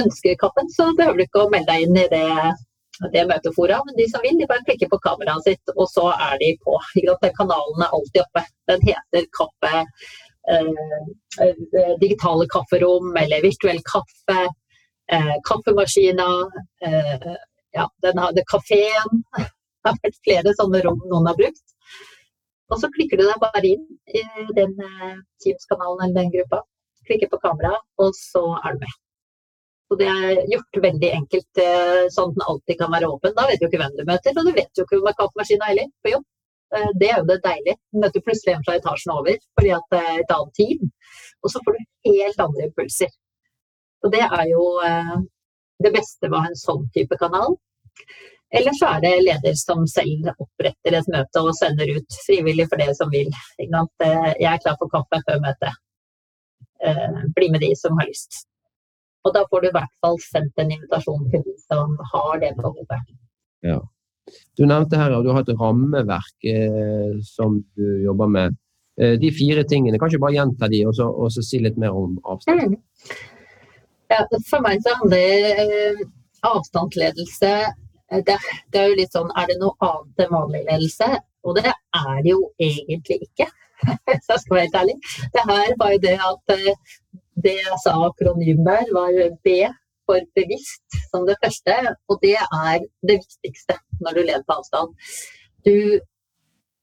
[0.00, 2.26] ønsker kaffen, så behøver du ikke å melde deg inn i det
[3.14, 3.78] det møtefora.
[3.86, 6.76] Men de som vil, de bare klikker på kameraet sitt, og så er de på.
[7.38, 8.42] Kanalen er alltid oppe.
[8.68, 9.84] Den heter Kaffe
[10.48, 14.40] eh, eh, digitale kafferom eller virtuell kaffe.
[15.12, 16.50] Eh, kaffemaskiner.
[16.86, 17.30] Eh,
[17.76, 19.22] ja, den hadde kafeen.
[19.36, 21.66] Det har vært flere sånne rom noen har brukt.
[22.70, 24.24] Og så klikker du deg bare inn i
[24.56, 26.62] den eh, Teams-kanalen eller den gruppa.
[27.08, 28.98] Klikker på kamera, og så er du med.
[29.90, 33.34] Og det er gjort veldig enkelt eh, sånn at den alltid kan være åpen.
[33.38, 35.18] Da vet du ikke hvem du møter, og du vet jo ikke om det er
[35.22, 35.72] kaffemaskina
[36.04, 36.28] på jobb.
[36.70, 37.78] Det er jo det deilige.
[37.90, 40.92] Du møter plutselig en fra etasjen over fordi at det er et annet team.
[41.42, 43.10] Og så får du helt andre impulser.
[44.04, 45.16] Og det er jo eh,
[45.84, 47.56] det beste ha en sånn type kanal.
[48.50, 52.82] Eller så er det leder som selv oppretter et møte og sender ut frivillig for
[52.82, 53.30] det som vil.
[53.60, 55.76] Jeg er klar for kaffe før møtet.
[57.36, 58.42] Bli med de som har lyst.
[59.26, 62.54] Og da får du i hvert fall sendt en invitasjon til de som har det
[62.58, 63.10] behovet.
[63.66, 63.78] Ja.
[64.56, 68.56] Du nevnte her at du har et rammeverk eh, som du jobber med.
[69.00, 71.78] Eh, de fire tingene, kan ikke bare gjenta de og så, og så si litt
[71.80, 72.76] mer om avstand?
[72.76, 73.20] Mm.
[74.10, 76.00] Ja, for meg så handler eh,
[76.46, 78.36] avstandsledelse eh, det,
[78.72, 81.10] det, er jo litt sånn Er det noe annet enn vanlig ledelse?
[81.46, 83.46] Og det er det jo egentlig ikke.
[84.24, 84.96] så jeg skal være helt ærlig.
[85.36, 86.96] Det her var jo det at eh,
[87.44, 89.14] det jeg sa akronym der, var
[89.46, 89.54] B
[90.10, 91.76] for bevisst som det første.
[92.10, 94.92] Og det er det viktigste når du leder på avstand.
[95.64, 95.76] Du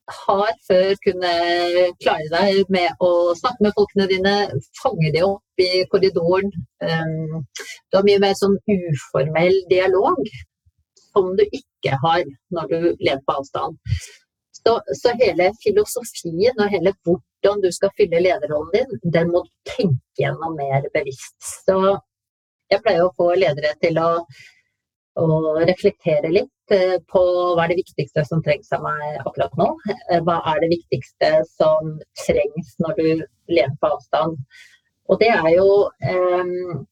[0.07, 4.35] har før kunnet klare deg med å snakke med folkene dine,
[4.81, 6.51] fange dem opp i korridoren.
[6.83, 7.43] Um,
[7.91, 10.21] du har mye mer sånn uformell dialog
[11.17, 12.23] som du ikke har
[12.55, 13.77] når du lever på avstand.
[14.57, 19.51] Så, så hele filosofien og hele hvordan du skal fylle lederrollen din, den må du
[19.69, 21.37] tenke gjennom mer bevisst.
[21.65, 21.77] Så
[22.71, 24.09] jeg pleier å få ledere til å,
[25.17, 27.21] å reflektere litt eh, på
[27.55, 29.69] hva er det viktigste som trengs av meg akkurat nå.
[30.11, 33.07] Eh, hva er det viktigste som trengs når du
[33.53, 34.37] lever på avstand.
[35.07, 36.85] Og det er jo um,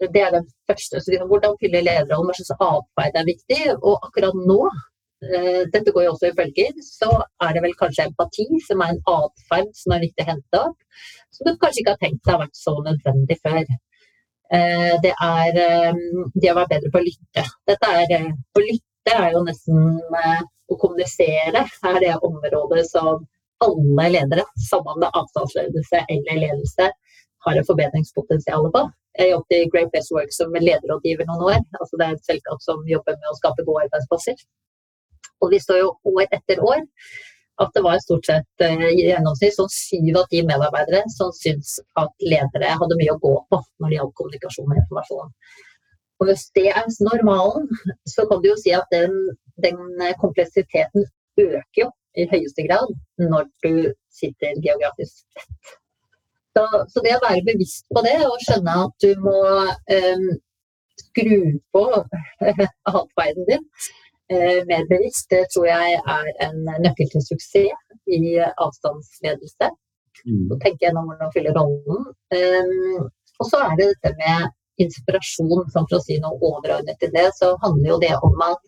[0.00, 1.00] det er den første.
[1.02, 3.62] Så hvordan fylle lederrollen, hva slags atferd er viktig.
[3.80, 4.62] Og akkurat nå
[5.20, 7.10] Eh, dette går jo også i bølger, så
[7.44, 11.02] er det vel kanskje empati som er en atferd som er viktig å hente opp,
[11.36, 13.74] som du kanskje ikke har tenkt deg har vært så nødvendig før.
[14.50, 15.98] Eh, det er eh,
[16.34, 17.44] det å være bedre på å lytte.
[17.70, 20.00] Dette er, å lytte er jo nesten
[20.70, 23.22] å kommunisere er det området som
[23.64, 26.88] alle ledere, sammen med avstandsledelse eller ledelse,
[27.46, 28.84] har et forbedringspotensial på.
[29.18, 31.60] Jeg jobbet i Great Best Work som lederrådgiver noen år.
[31.80, 34.38] Altså det er et selskap som jobber med å skape gode arbeidsplasser.
[35.40, 36.82] Og vi står jo år etter år
[37.60, 42.12] at det var stort sett eh, gjennomsnitt sånn syv av ti medarbeidere som syntes at
[42.24, 45.32] ledere hadde mye å gå på når det gjaldt kommunikasjon og informasjon.
[46.20, 47.68] Og hvis det er normalen,
[48.08, 49.14] så kan du jo si at den,
[49.64, 49.78] den
[50.20, 51.06] kompleksiteten
[51.40, 52.90] øker jo i høyeste grad
[53.22, 55.76] når du sitter geografisk tett.
[56.56, 60.24] Så, så, det å være bevisst på det og skjønne at du må um,
[60.98, 61.36] skru
[61.72, 61.84] på
[62.90, 64.09] atferden din Eh,
[64.68, 67.72] mer bevisst, det tror jeg er en nøkkel til suksess
[68.10, 69.70] i avstandsledelse.
[70.26, 70.46] Mm.
[70.50, 72.08] Så tenker jeg nå hvordan fylle rollen.
[72.36, 73.08] Um,
[73.40, 74.50] og så er det dette med
[74.84, 78.60] inspirasjon, som for å si noe overordnet til det, så handler jo det om at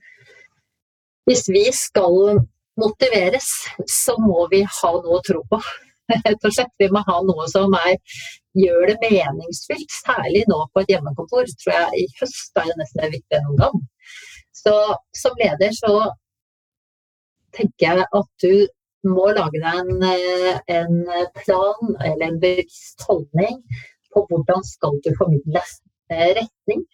[1.28, 2.42] hvis vi skal
[2.80, 3.48] motiveres,
[3.88, 5.60] så må vi ha noe å tro på.
[6.12, 6.72] Rett og slett.
[6.80, 7.94] Vi må ha noe som er,
[8.58, 9.92] gjør det meningsfylt.
[10.02, 11.48] Særlig nå på et hjemmekontor.
[11.62, 13.84] tror jeg I høst er det nesten viktigere enn noen gang.
[14.62, 14.74] Så
[15.16, 15.96] som leder så
[17.56, 18.54] tenker jeg at du
[19.08, 20.98] må lage deg en, eh, en
[21.42, 23.58] plan eller en bevisst holdning
[24.14, 25.62] på hvordan skal du formidle
[26.12, 26.84] eh, retning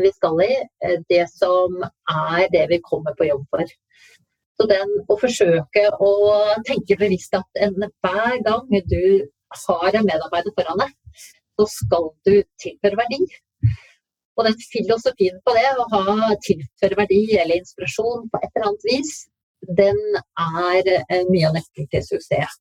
[0.00, 0.52] vi skal i,
[0.86, 3.66] eh, det som er det vi kommer på jobb for.
[4.60, 6.12] Så den å forsøke å
[6.68, 7.60] tenke bevisst at
[8.04, 9.26] hver gang du
[9.66, 10.92] har en medarbeider foran deg,
[11.58, 13.24] så skal du tilføre verdi.
[14.38, 18.88] Og den filosofien på det, å ha tilføre verdi eller inspirasjon på et eller annet
[18.88, 19.12] vis,
[19.80, 20.00] den
[20.40, 22.58] er eh, mye av nøkkelen til suksess.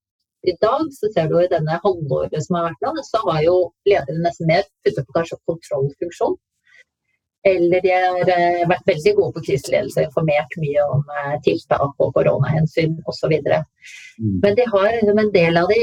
[0.47, 3.55] I dag så ser du i denne halvåret som har vært nå, så har jo
[3.87, 6.37] ledere nesten mer puttet på kanskje kontrollfunksjon.
[7.47, 12.11] Eller de har eh, vært veldig gode på kriseledelse, informert mye om eh, tiltak og
[12.15, 13.35] koronahensyn osv.
[13.39, 14.39] Mm.
[14.43, 15.79] Men de har en del av de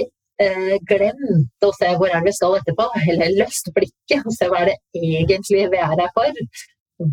[0.90, 4.64] glemt å se hvor er det vi skal etterpå, eller løst blikket og se hva
[4.64, 6.42] er det egentlig vi er her for.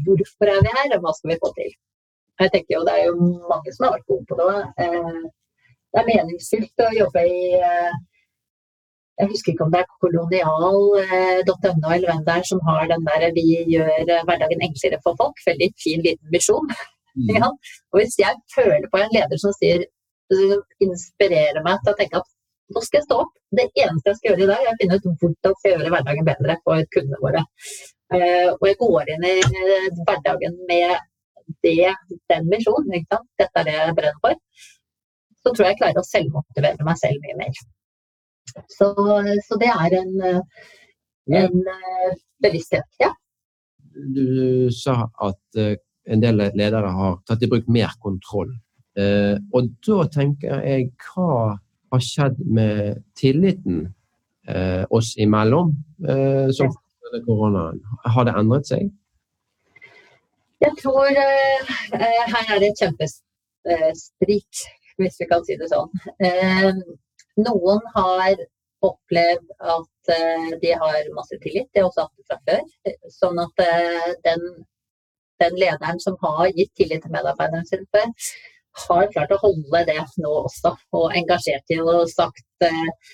[0.05, 1.71] Hvorfor er vi her, og hva skal vi få til?
[2.41, 3.15] Jeg tenker jo Det er jo
[3.51, 4.55] mange som har vært gode på det.
[4.85, 5.21] Eh,
[5.93, 8.01] det er meningsfylt å jobbe i eh,
[9.21, 13.03] jeg husker ikke om det er kolonial.no eh, eller hvem det er som har den
[13.05, 15.43] der 'vi gjør hverdagen enklere for folk'.
[15.49, 16.67] Veldig fin liten visjon.
[16.69, 17.27] Mm.
[17.37, 17.47] Ja.
[17.91, 19.85] Og hvis jeg føler på en leder som sier
[20.81, 22.32] inspirerer meg til å tenke at
[22.71, 23.33] nå skal jeg stå opp.
[23.53, 25.93] Det eneste jeg skal gjøre i dag, er å finne ut hvordan skal jeg gjøre
[25.93, 27.43] hverdagen bedre for kundene våre.
[28.13, 29.33] Uh, og jeg går inn i
[30.07, 30.93] hverdagen med
[31.65, 31.93] det,
[32.31, 33.07] den misjonen.
[33.41, 34.37] Dette er det jeg brenner for.
[35.43, 37.63] Så tror jeg jeg klarer å selvmotivere meg selv mye mer.
[38.69, 38.91] Så,
[39.47, 40.13] så det er en,
[41.41, 42.87] en uh, bevissthet.
[43.01, 43.11] Ja.
[43.93, 48.49] Du sa at en del ledere har tatt i bruk mer kontroll.
[48.97, 51.53] og da tenker jeg hva
[51.93, 53.85] har skjedd med tilliten
[54.49, 55.75] eh, oss imellom
[56.09, 57.81] eh, som følge koronaen?
[58.15, 58.89] Har det endret seg?
[60.63, 64.61] Jeg tror eh, eh her er det et kjempesprik,
[64.97, 65.91] hvis vi kan si det sånn.
[66.23, 66.69] Eh,
[67.47, 68.45] noen har
[68.83, 72.63] opplevd at eh, de har masse tillit, det er også hatt det fra før.
[73.11, 73.65] Sånn at
[74.25, 74.47] den,
[75.43, 78.09] den lederen som har gitt tillit til medarbeideren sin før,
[78.87, 83.13] har klart å holde det nå også, og engasjert i og sagt eh,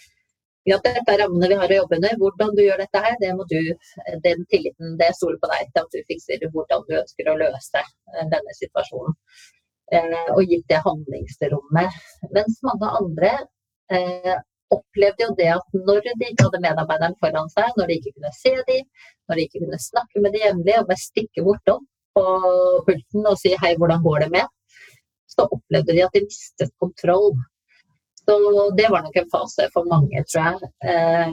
[0.67, 2.17] ja, dette er rammene vi har å jobbe under.
[2.21, 3.59] Hvordan du gjør dette her, det må du,
[4.25, 7.81] den tilliten, det stoler på deg til at du fikser hvordan du ønsker å løse
[7.81, 9.15] eh, denne situasjonen.
[9.95, 11.97] Eh, og gitt det handlingsrommet.
[12.35, 13.31] Mens mange andre
[13.95, 14.35] eh,
[14.69, 18.35] opplevde jo det at når de ikke hadde medarbeideren foran seg, når de ikke kunne
[18.37, 18.85] se dem,
[19.29, 22.25] når de ikke kunne snakke med dem jevnlig og bare stikke bortom på
[22.85, 24.53] pulten og si hei, hvordan går det med,
[25.39, 27.33] så opplevde de at de mistet kontroll.
[28.19, 28.35] Så
[28.77, 30.69] det var nok en fase for mange, tror jeg,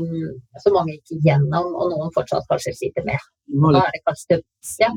[0.01, 3.21] um, som mange gikk igjennom, og noen fortsatt kanskje sliter med.
[3.53, 4.40] Da er det kanskje
[4.81, 4.92] ja.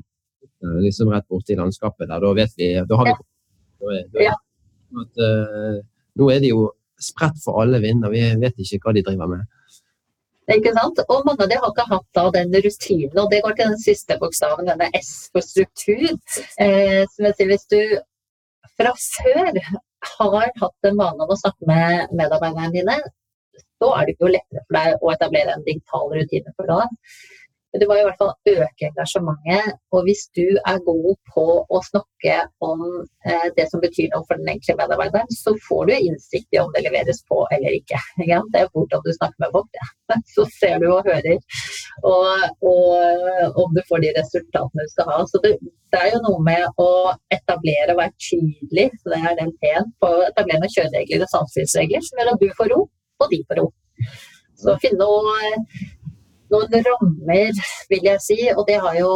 [0.79, 3.17] Liksom rett borti landskapet der, da vet vi Da har vi ja.
[3.79, 4.37] da er, da er,
[5.03, 5.79] at, uh,
[6.19, 6.69] Nå er det jo
[6.99, 8.11] spredt for alle vinder.
[8.11, 9.47] Vi vet ikke hva de driver med.
[10.49, 10.99] Ikke sant?
[11.05, 13.81] Og mange av dem har ikke hatt da den rutinen, og det går til den
[13.81, 16.07] siste bokstaven, denne S for struktur.
[16.63, 17.79] Eh, som jeg sier, hvis du
[18.79, 19.49] fra før
[20.09, 22.97] har hatt en vane om å snakke med medarbeiderne dine,
[23.79, 26.95] så er det jo lettere for deg å etablere en digital rutine for deg.
[27.77, 29.75] Det var i hvert fall øke engasjementet.
[29.93, 32.81] Og hvis du er god på å snakke om
[33.29, 36.71] eh, det som betyr noe for den enkelte medarbeideren, så får du innsikt i om
[36.73, 37.99] det leveres på eller ikke.
[38.31, 39.87] Ja, det er hvordan du snakker med folk, det.
[40.33, 41.37] Så ser du og hører
[42.03, 42.25] og,
[42.71, 45.19] og om du får de resultatene du skal ha.
[45.29, 45.53] Så det,
[45.93, 46.89] det, er jo noe med å
[47.33, 51.33] etablere og være tydelig, så det er den P-en, på å etablere noen kjøreregler og
[51.35, 52.83] samfunnsregler som gjør at du får ro,
[53.19, 53.69] og de får ro.
[54.59, 55.35] Så finne noe
[56.53, 59.09] noen rammer, vil jeg si, og det har jo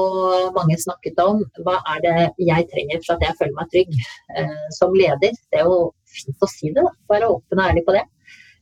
[0.56, 1.44] mange snakket om.
[1.66, 2.16] Hva er det
[2.48, 3.94] jeg trenger for at jeg føler meg trygg
[4.40, 5.36] eh, som leder?
[5.52, 8.06] Det er jo fint å si det, være åpen og ærlig på det.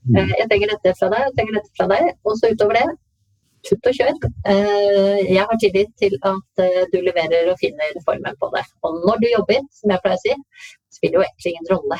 [0.10, 0.18] Mm.
[0.18, 2.12] Eh, jeg trenger dette fra deg, jeg trenger dette fra deg.
[2.26, 2.88] Og så utover det,
[3.68, 4.14] tutt og kjør.
[4.54, 8.66] Eh, jeg har tillit til at eh, du leverer og finner formen på det.
[8.88, 10.38] Og når du jobber, som jeg pleier å si,
[10.98, 12.00] spiller jo egentlig ingen rolle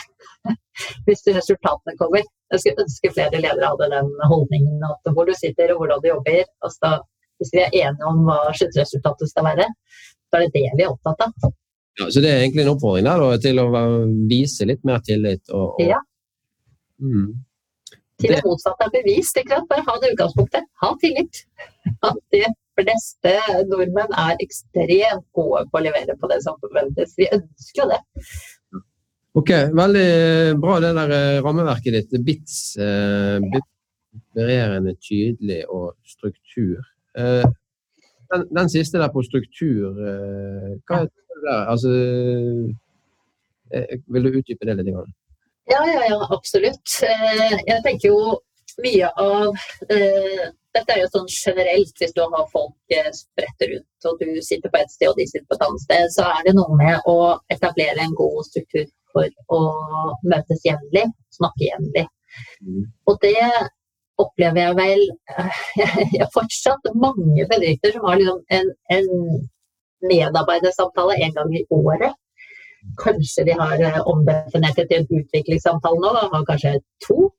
[1.08, 2.26] hvis resultatene kommer.
[2.52, 6.10] Jeg skulle ønske flere ledere hadde den holdningen at hvor du sitter og hvordan du
[6.12, 6.44] jobber.
[6.68, 6.94] Altså,
[7.40, 9.68] hvis vi er enige om hva sluttresultatet skal være,
[10.28, 11.54] så er det det vi er opptatt av.
[12.00, 13.68] Ja, så det er egentlig en oppfordring der, da, til å
[14.30, 15.44] vise litt mer tillit?
[15.52, 15.88] Og, og...
[15.90, 16.00] Ja.
[17.02, 17.32] Mm.
[18.22, 19.38] Til det motsatte er bevist.
[19.42, 19.70] Ikke sant?
[19.72, 20.68] Bare ha det utgangspunktet.
[20.84, 21.44] Ha tillit.
[22.08, 22.44] At de
[22.80, 23.36] fleste
[23.70, 27.16] nordmenn er ekstremt gode på å levere på det som forventes.
[27.20, 28.02] Vi ønsker jo det.
[29.34, 30.08] Ok, Veldig
[30.60, 32.18] bra det der eh, rammeverket ditt.
[32.26, 32.56] BITS.
[32.78, 33.62] Eh,
[34.12, 36.82] Inspirerende, tydelig og struktur.
[37.16, 37.46] Eh,
[38.34, 41.64] den, den, siste der på struktur, eh, hva er det der?
[41.72, 41.94] Altså,
[43.72, 44.92] eh, vil du utdype det litt?
[45.72, 47.00] Ja, ja, ja, absolutt.
[47.08, 48.42] Eh, jeg tenker jo
[48.84, 49.56] mye av
[49.88, 54.80] dette er jo sånn generelt, hvis du har folk spredt rundt og du sitter på
[54.80, 57.18] et sted og de sitter på et annet sted, så er det noe med å
[57.52, 59.60] etablere en god struktur for å
[60.24, 62.08] møtes jevnlig, snakke jevnlig.
[62.64, 62.84] Mm.
[63.10, 63.38] Og det
[64.22, 65.02] opplever jeg vel
[65.82, 69.10] Jeg har fortsatt mange bedrifter som har liksom en, en
[70.12, 72.16] medarbeidersamtale en gang i året.
[73.02, 77.30] Kanskje de har eh, omdefinert det til en utviklingssamtale nå, da har kanskje to.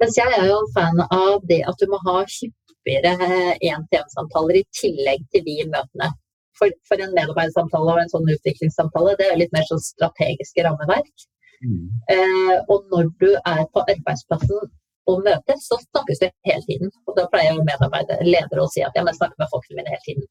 [0.00, 3.16] Mens jeg er jo fan av det at du må ha hyppigere
[3.56, 6.12] én-til-én-samtaler i tillegg til de møtene
[6.58, 11.26] for, for en medarbeidersamtale og en sånn utviklingssamtale, det er litt mer sånn strategiske rammeverk.
[11.64, 11.86] Mm.
[12.12, 14.70] Eh, og når du er på arbeidsplassen
[15.10, 16.92] og møtes, så snakkes det hele tiden.
[17.06, 20.04] Og da pleier jo medarbeiderledere å si at ja, men snakker med folkene mine hele
[20.06, 20.28] tiden.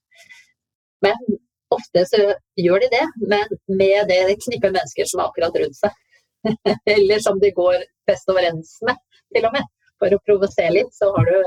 [1.06, 1.38] Men
[1.76, 2.22] ofte så
[2.62, 6.02] gjør de det, men med det knippet mennesker som er akkurat rundt seg.
[6.96, 9.00] Eller som de går best overens med,
[9.34, 9.72] til og med.
[10.02, 11.38] For å provosere litt, så har du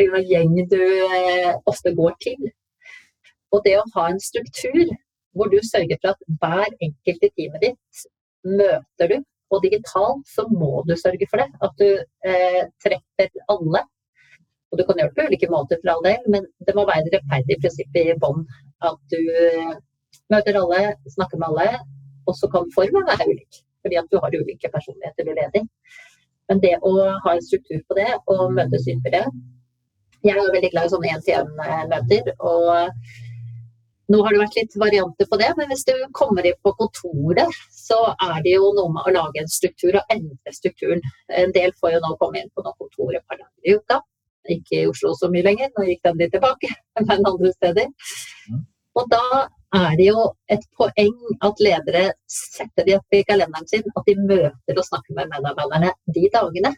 [0.00, 2.48] en gjeng du eh, ofte går til.
[3.54, 4.84] Og det å ha en struktur
[5.36, 8.04] hvor du sørger for at hver enkelt i teamet ditt
[8.46, 9.16] møter du,
[9.50, 11.48] og digitalt så må du sørge for det.
[11.66, 11.88] At du
[12.30, 13.84] eh, treffer alle.
[14.70, 17.08] Og du kan gjøre det på ulike måter for all del, men det må være
[17.08, 18.44] et rettferdig prinsipp i bånn.
[18.86, 19.72] At du eh,
[20.30, 20.82] møter alle,
[21.16, 21.80] snakker med alle,
[22.30, 23.64] og så kan formen være ulik.
[23.82, 25.66] Fordi at du har ulike personligheter du leder.
[26.50, 26.92] Men det å
[27.24, 29.26] ha en struktur på det, og møtes hyppigere
[30.26, 32.32] Jeg er veldig glad i sånne én-til-én-møter.
[32.38, 33.29] og
[34.10, 37.58] nå har det vært litt varianter på det, men hvis du kommer inn på kontoret,
[37.74, 41.02] så er det jo noe med å lage en struktur og endre strukturen.
[41.42, 44.00] En del får jo nå komme inn på noen kontor et par dager i uka.
[44.50, 46.72] Ikke i Oslo så mye lenger, nå gikk den litt tilbake,
[47.06, 47.90] men andre steder.
[48.98, 49.24] Og da
[49.78, 54.16] er det jo et poeng at ledere setter det opp i kalenderen sin, at de
[54.18, 56.72] møter og snakker med medarbeiderne de dagene.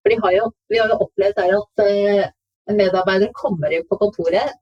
[0.00, 2.26] For har jo, vi har jo opplevd at eh,
[2.68, 4.52] medarbeidere kommer inn på kontoret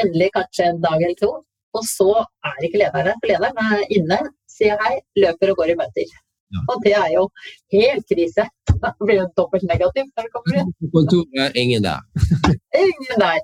[0.00, 1.32] endelig kanskje en dag eller to.
[1.72, 2.10] Og så
[2.48, 4.18] er ikke lederen der, for lederen er inne,
[4.50, 6.12] sier hei, løper og går i møter.
[6.52, 6.62] Ja.
[6.68, 7.28] Og det er jo
[7.76, 8.48] helt krise.
[8.82, 10.70] Da blir det dobbelt negativt når det kommer inn.
[10.82, 12.00] På kontoret ingen der.
[12.86, 13.38] ingen der.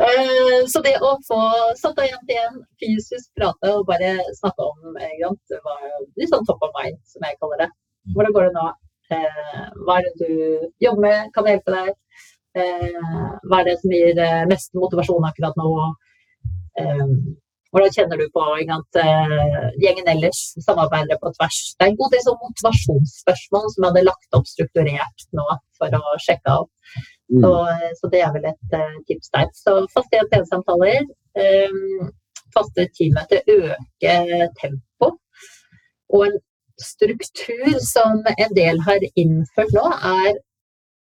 [0.00, 1.40] Uh, så det å få
[1.76, 5.84] satt av igjen til en fysisk prate og bare snakke om det var
[6.16, 7.68] litt sånn top of mind, som jeg kaller det.
[8.16, 8.64] Hvordan går det nå?
[9.12, 10.32] Uh, hva er det du
[10.86, 11.30] jobber med?
[11.36, 11.92] Kan jeg hjelpe deg?
[12.56, 13.00] Eh,
[13.48, 15.72] hva er det som gir eh, mest motivasjon akkurat nå?
[16.80, 17.02] Eh,
[17.74, 18.42] hvordan kjenner du på
[18.72, 18.98] at
[19.82, 21.58] gjengen ellers, samarbeider på tvers?
[21.76, 25.44] Det er en god del sånn motivasjonsspørsmål som jeg hadde lagt opp strukturert nå
[25.76, 26.64] for å sjekke av.
[27.28, 27.42] Mm.
[27.42, 27.50] Så,
[27.98, 29.50] så, det er vel et uh, tips der.
[29.58, 31.04] Så faste ENT-samtaler,
[31.42, 32.08] um,
[32.54, 35.12] faste teammøter, øke tempo.
[36.14, 36.40] Og en
[36.80, 39.84] struktur som en del har innført nå,
[40.16, 40.40] er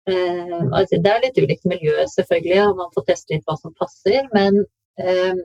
[0.05, 4.25] Det er litt ulikt miljø, selvfølgelig, og man får teste litt hva som passer.
[4.35, 4.61] Men
[5.01, 5.43] eh,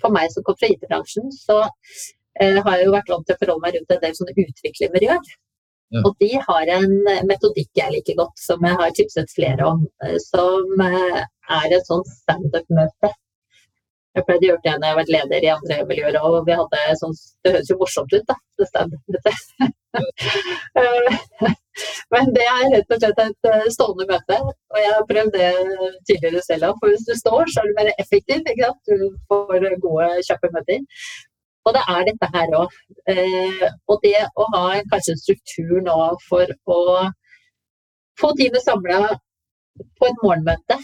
[0.00, 3.42] for meg som kom fra IT-bransjen, så eh, har jeg jo vært vant til å
[3.42, 5.34] forholde meg rundt en del sånne utviklermiljøer.
[5.94, 6.00] Ja.
[6.08, 6.94] Og de har en
[7.28, 9.84] metodikk jeg liker godt, som jeg har tipset flere om.
[10.06, 11.20] Eh, som eh,
[11.60, 13.12] er et sånn standup-møte
[14.14, 16.36] jeg pleide å gjøre det når jeg har vært leder i andre miljøer òg.
[16.46, 18.36] Vi hadde sånn, det høres jo morsomt ut, da.
[18.54, 18.66] Det
[22.14, 24.38] Men det er rett og slett et eh, stående møte.
[24.72, 25.50] Og jeg har prøvd det
[26.08, 26.80] tidligere selv òg.
[26.80, 28.42] For hvis du står, så er du mer effektiv.
[28.42, 28.90] Ikke sant?
[28.90, 30.80] Du får gode, kjappe møter.
[31.64, 32.80] Og det er dette her òg.
[33.14, 36.80] Eh, og det å ha kanskje en struktur nå for å
[38.20, 38.98] få teamet samla
[39.98, 40.78] på et morgenmøte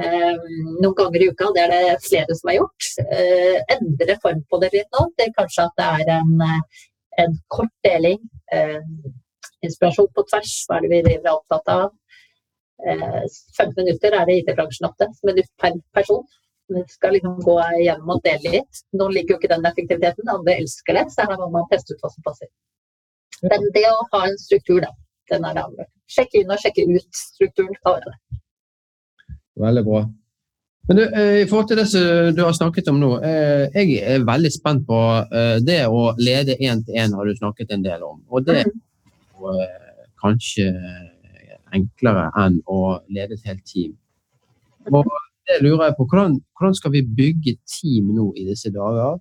[0.00, 0.36] Eh,
[0.80, 1.50] noen ganger i uka.
[1.54, 2.88] Det er det flere som har gjort.
[3.18, 6.86] Eh, endre form på det litt nå til kanskje at det er en, eh,
[7.24, 8.22] en kort deling.
[9.62, 11.90] Inspirasjon på tvers, hva er det vi driver er opptatt av.
[12.82, 16.24] 15 minutter er det IT-bransjen ofte, minutt per person.
[16.72, 18.82] Vi skal liksom gå gjennom og dele litt.
[18.96, 21.04] Noen liker jo ikke den effektiviteten, andre elsker det.
[21.14, 22.50] Så her må man teste ut hva som passer.
[23.42, 24.90] Men det å ha en struktur, da,
[25.32, 25.90] den er det avgjørende.
[26.12, 27.78] Sjekke inn og sjekke ut strukturen.
[27.88, 28.16] Av det.
[29.62, 30.02] Veldig bra.
[30.88, 34.00] Men du, eh, I forhold til det som du har snakket om nå, eh, jeg
[34.02, 37.84] er veldig spent på eh, det å lede én til én, har du snakket en
[37.84, 38.18] del om.
[38.30, 38.64] Og det
[39.50, 40.68] er kanskje
[41.72, 43.92] enklere enn å lede et helt team.
[44.92, 45.06] Og
[45.48, 49.18] det lurer jeg på, hvordan, hvordan skal vi bygge team nå i disse dager?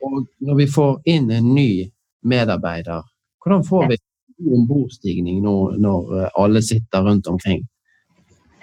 [0.00, 1.70] Og når vi får inn en ny
[2.26, 3.04] medarbeider,
[3.42, 4.00] hvordan får vi
[4.56, 7.66] ombordstigning nå når alle sitter rundt omkring?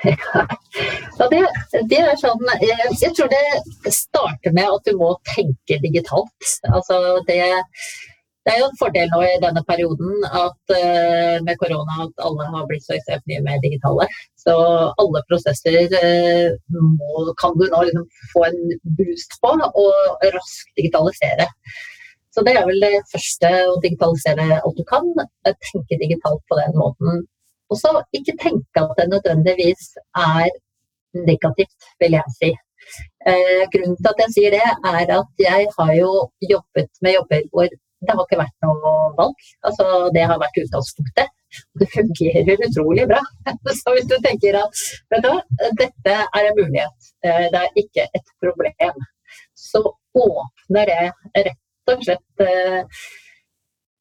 [1.17, 1.39] Ja, det,
[1.89, 6.51] det, er sånn eh, Jeg tror det starter med at du må tenke digitalt.
[6.69, 7.39] Altså det,
[8.47, 12.45] det er jo en fordel nå i denne perioden at uh, med korona at alle
[12.53, 14.07] har blitt så ekstremt mye mer digitale.
[14.39, 14.55] Så
[15.03, 18.61] alle prosesser uh, må, kan du nå liksom få en
[18.99, 21.49] boost på og raskt digitalisere.
[22.31, 25.09] Så det er vel det første, å digitalisere alt du kan.
[25.43, 27.25] Tenke digitalt på den måten.
[27.67, 29.89] Og så ikke tenke at det nødvendigvis
[30.21, 30.53] er
[31.27, 32.53] negativt, vil jeg si.
[33.27, 36.11] Eh, grunnen til at jeg sier det, er at jeg har jo
[36.53, 37.67] jobbet med jobber hvor
[38.05, 39.45] det har ikke vært noe valg.
[39.67, 39.85] Altså,
[40.15, 41.35] det har vært utgangspunktet.
[41.73, 43.21] Og det fungerer utrolig bra.
[43.81, 44.81] Så hvis du tenker at
[45.13, 49.07] vet du hva, dette er en mulighet, eh, det er ikke et problem,
[49.57, 49.81] så
[50.17, 50.99] åpner det
[51.47, 52.99] rett og slett eh,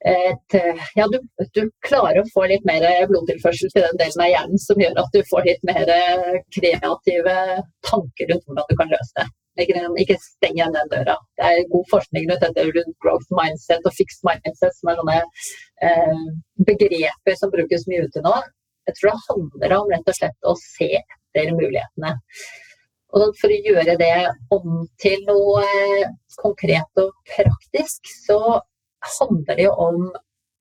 [0.06, 0.56] et,
[0.94, 1.16] ja, du,
[1.56, 5.16] du, klarer å få litt mer blodtilførsel til den delen av hjernen som gjør at
[5.16, 5.90] du får litt mer
[6.54, 7.34] kreative
[7.88, 9.26] tanker rundt hvordan du kan løse det.
[9.56, 11.16] Ikke, steng igjen den døra.
[11.38, 15.16] Det er god forskning rundt dette rundt growth mindset og fixed mindset, som er sånne
[15.88, 16.22] eh,
[16.68, 18.34] begreper som brukes mye ute nå.
[18.86, 22.14] Jeg tror det handler om rett og slett å se etter mulighetene.
[23.16, 24.14] Og for å gjøre det
[24.52, 25.64] om til noe
[26.36, 28.38] konkret og praktisk, så
[29.18, 30.08] handler det jo om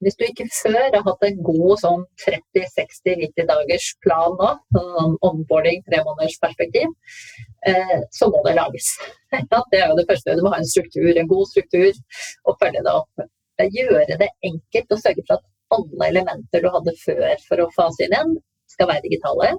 [0.03, 5.81] hvis du ikke før har hatt en god sånn 30-60-90 dagers plan nå, sånn onboarding,
[5.87, 6.91] tremånedersperspektiv,
[7.69, 8.91] eh, så må det lages.
[9.71, 10.35] Det er jo det første.
[10.37, 11.97] Du må ha en struktur, en god struktur,
[12.47, 13.25] og følge det opp.
[13.59, 18.05] Gjøre det enkelt og sørge for at alle elementer du hadde før for å fase
[18.05, 18.37] inn igjen,
[18.71, 19.51] skal være digitale.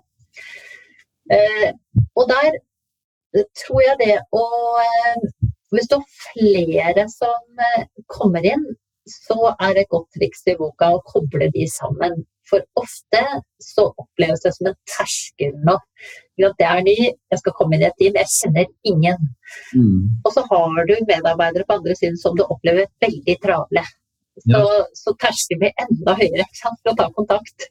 [1.32, 1.68] Eh,
[2.14, 2.57] og der
[3.59, 4.47] tror jeg det å
[4.80, 8.64] eh, hvis du har flere som eh, kommer inn,
[9.07, 12.24] så er det et godt triks i boka å koble de sammen.
[12.46, 13.22] For ofte
[13.62, 15.76] så oppleves det som en terskel nå.
[16.38, 19.30] Det er ny, jeg skal komme inn i et team, jeg kjenner ingen.
[19.74, 20.20] Mm.
[20.22, 23.82] Og så har du medarbeidere på andre siden som du opplever veldig travle.
[24.36, 24.84] Så, ja.
[24.94, 27.68] så terskelen blir enda høyere for å ta kontakt.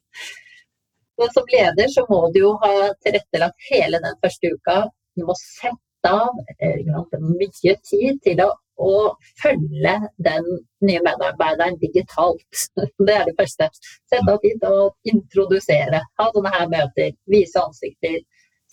[1.19, 4.77] Men som leder så må du jo ha tilrettelagt hele den første uka.
[5.15, 6.81] Du må sette av eh,
[7.21, 8.49] mye tid til å,
[8.81, 9.93] å, følge
[10.27, 10.47] den
[10.85, 12.65] nye medarbeideren digitalt.
[13.07, 13.69] Det er det første.
[14.11, 16.01] Sette av tid og introdusere.
[16.19, 17.15] Ha sånne her møter.
[17.31, 18.19] Vise ansikter.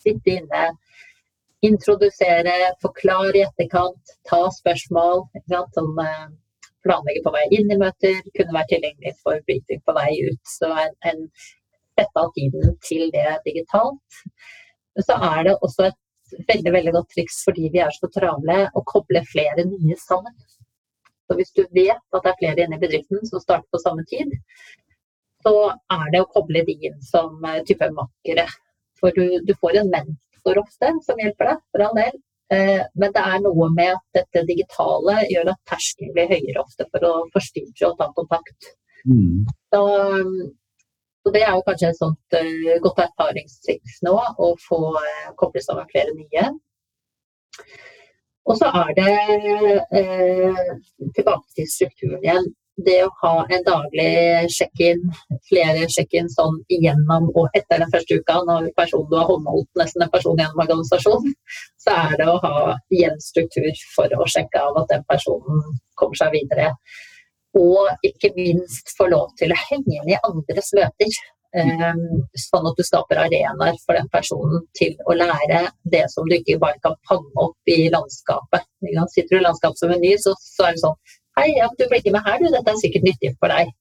[0.03, 0.69] Sitte inne.
[1.63, 5.23] Introdusere, forklare i etterkant, ta spørsmål.
[5.77, 6.25] Som eh,
[6.83, 10.41] planlegge på vei inn i møter, kunne være tilgjengelig for briefing på vei ut.
[10.57, 11.27] Så en, en
[11.93, 14.23] sette av tiden til det digitalt.
[14.99, 15.99] Så er det også et
[16.49, 20.35] veldig veldig godt triks fordi vi er så travle, å koble flere nye sammen.
[21.27, 24.03] Så Hvis du vet at det er flere inne i bedriften som starter på samme
[24.09, 24.33] tid,
[25.43, 25.55] så
[25.91, 28.45] er det å koble de inn som eh, type makkere.
[28.99, 32.21] For du, du får en mentor ofte som hjelper deg, for all del.
[32.53, 37.07] Men det er noe med at dette digitale gjør at terskelen blir høyere ofte for
[37.07, 38.67] å forstyrre og ta kontakt.
[39.09, 39.47] Mm.
[39.73, 39.81] Så,
[41.23, 45.63] så, det er jo kanskje et sånt uh, godt erfaringstriks nå, å få uh, koble
[45.63, 46.49] sammen flere nye.
[48.43, 49.13] Og så er det
[49.95, 50.73] uh,
[51.15, 52.51] tilbake til strukturen igjen
[52.81, 55.03] det å ha en daglig sjekk-in,
[55.45, 60.05] flere sjekk-in sånn igjennom og etter den første uka, når personen du har håndholdt nesten
[60.05, 61.35] en person gjennom organisasjonen,
[61.83, 66.17] så er det å ha igjen struktur for å sjekke av at den personen kommer
[66.17, 66.71] seg videre.
[67.59, 71.17] Og ikke minst få lov til å henge inn i andres møter.
[71.53, 75.59] Um, sånn at du skaper arenaer for den personen til å lære
[75.93, 78.65] det som du ikke bare kan fange opp i landskapet.
[79.13, 80.97] Sitter du i landskapet som en ny, så, så er det sånn
[81.37, 82.49] Hei, ja, du blir ikke med her, du.
[82.53, 83.71] Dette er sikkert nyttig for deg.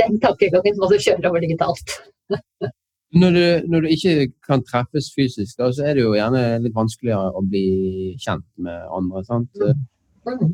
[0.00, 1.98] Den tankegangen må du kjøre over digitalt.
[3.16, 4.12] Når du, når du, ikke
[4.44, 7.68] kan treffes fysisk, da, så er det jo gjerne litt vanskeligere å bli
[8.20, 9.22] kjent med andre.
[9.24, 9.62] sant?
[9.62, 9.84] Mm.
[10.26, 10.50] mm.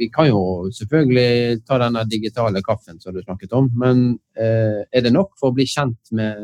[0.00, 0.42] Vi kan jo
[0.72, 5.50] selvfølgelig ta denne digitale kaffen som du snakket om, men eh, er det nok for
[5.50, 6.38] å bli kjent med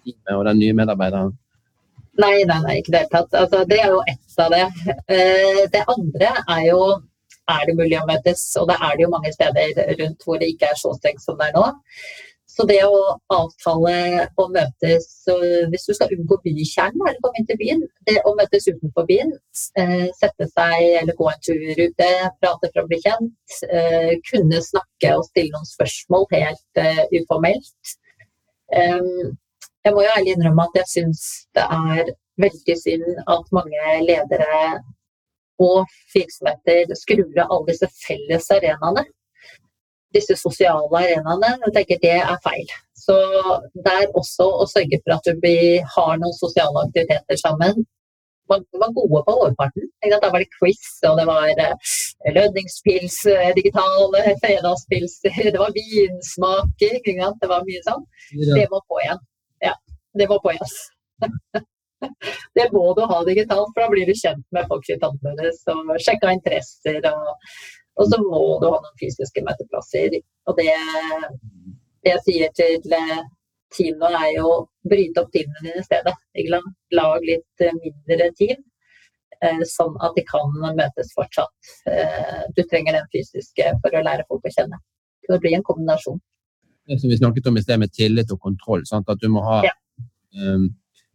[0.00, 1.34] teamet og den nye medarbeideren?
[2.22, 3.34] Nei, nei, nei ikke i det hele tatt.
[3.42, 4.62] Altså, det er jo ett av det.
[5.10, 6.80] Eh, det andre er jo
[7.50, 8.44] er det mulig å møtes.
[8.60, 11.38] Og det er det jo mange steder rundt hvor det ikke er så strengt som
[11.40, 11.66] det er nå.
[12.54, 12.98] Så det å
[13.34, 15.06] avtale å møtes
[15.72, 19.32] Hvis du skal unngå bykjernen eller komme inn til byen, det å møtes utenfor byen,
[19.80, 24.62] eh, sette seg eller gå en tur ute, prate for å bli kjent, eh, kunne
[24.62, 27.94] snakke og stille noen spørsmål helt uh, uformelt.
[28.74, 31.24] Jeg må jo ærlig innrømme at jeg syns
[31.54, 34.62] det er veldig synd at mange ledere
[35.62, 39.04] og virksomheter skrur av alle disse felles arenaene.
[40.14, 41.56] Disse sosiale arenaene.
[41.66, 42.70] Jeg tenker det er feil.
[43.04, 43.16] Så
[43.74, 45.50] det er også å sørge for at du
[45.96, 47.84] har noen sosiale aktiviteter sammen.
[48.48, 49.86] Man var gode på overparten.
[50.12, 51.92] Da var det quiz, og det var uh,
[52.36, 55.14] lønningspils, uh, digitale fredagspils,
[55.54, 56.98] det var vinsmaking.
[57.40, 58.04] Det var mye sånn.
[58.58, 59.22] Det må på igjen.
[59.64, 59.72] Ja,
[60.20, 60.74] det må på igjen.
[62.58, 65.94] det må du ha digitalt, for da blir du kjent med folk sitt annerledes og
[66.04, 67.00] sjekka interesser.
[67.08, 67.56] Og,
[67.96, 70.18] og, så må du ha noen fysiske møteplasser.
[70.50, 70.68] Og det,
[72.04, 73.24] det jeg sier til eh,
[73.74, 74.54] teamene er jo
[74.90, 76.14] bryte opp teamene dine i stedet.
[76.98, 78.60] Lag litt eh, mindre team,
[79.40, 81.72] eh, sånn at de kan møtes fortsatt.
[82.56, 84.80] Du trenger den fysiske for å lære folk å kjenne.
[85.24, 86.20] Det blir en kombinasjon.
[86.84, 88.82] Det som vi snakket om i sted med tillit og kontroll.
[88.84, 89.08] Sant?
[89.08, 89.72] At du må ha ja.
[90.36, 90.66] um,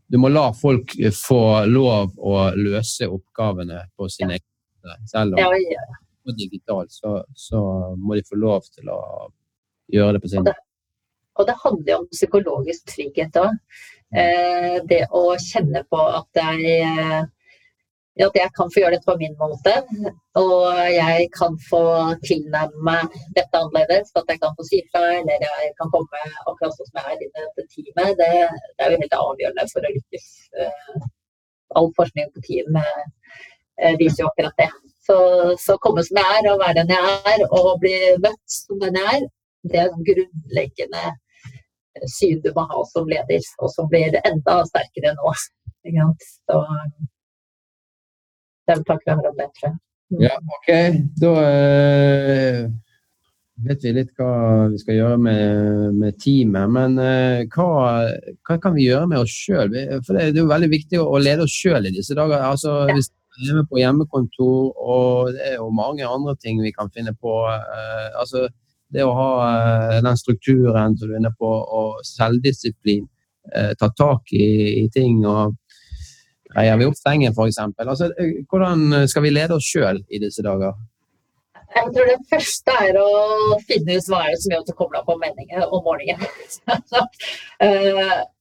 [0.09, 4.95] du må la folk få lov å løse oppgavene på sin egen måte.
[5.11, 7.61] Selv om det er digitalt, så, så,
[7.97, 8.99] må de få lov til å
[9.93, 10.57] gjøre det på sin måte.
[11.39, 13.55] Og det handler jo om psykologisk trygghet òg.
[14.19, 17.21] Eh, det å kjenne på at jeg eh,
[18.25, 19.73] at jeg kan få gjøre dette på min måte.
[20.41, 21.83] Og jeg kan få
[22.25, 24.11] tilnærme meg dette annerledes.
[24.19, 27.23] At jeg kan få si fra, eller jeg kan komme akkurat sånn som jeg er
[27.23, 28.11] i dette teamet.
[28.19, 28.29] Det,
[28.75, 30.27] det, er jo helt avgjørende for å lykkes.
[30.59, 31.07] Eh,
[31.79, 34.69] all forskning på team eh, viser jo akkurat det.
[35.09, 35.17] Så,
[35.57, 38.99] så komme som jeg er, og være den jeg er, og bli møtt som den
[38.99, 39.23] jeg er,
[39.69, 41.05] det er grunnleggende
[42.07, 45.33] syn du må ha som leder, og som blir enda sterkere nå.
[46.45, 46.59] Så,
[48.69, 49.79] de tar hverandre om det, tror jeg.
[50.09, 50.21] Mm.
[50.25, 50.69] Ja, OK.
[51.21, 52.61] Da øh,
[53.67, 54.31] vet vi litt hva
[54.71, 56.73] vi skal gjøre med, med teamet.
[56.75, 57.69] Men øh, hva,
[58.47, 59.73] hva, kan vi gjøre med oss sjøl?
[60.05, 62.41] For det, det, er jo veldig viktig å, lede oss sjøl i disse dager.
[62.41, 62.97] Altså, ja.
[62.97, 63.11] Hvis
[63.47, 67.35] er på hjemmekontor, og det er jo mange andre ting vi kan finne på.
[67.47, 68.47] Uh, altså,
[68.89, 69.31] det å ha
[70.01, 73.05] den strukturen som du er inne på, og selvdisiplin.
[73.79, 74.47] ta tak i,
[74.81, 75.25] i ting.
[75.29, 75.53] og
[76.49, 77.59] Greier vi opp sengen, f.eks.?
[77.85, 80.73] Altså, eh, hvordan skal vi lede oss sjøl i disse dager?
[81.69, 83.09] Jeg tror det første er å
[83.69, 86.23] finne ut hva er det som gjør at du kobler på om morgenen.
[86.89, 87.01] Så,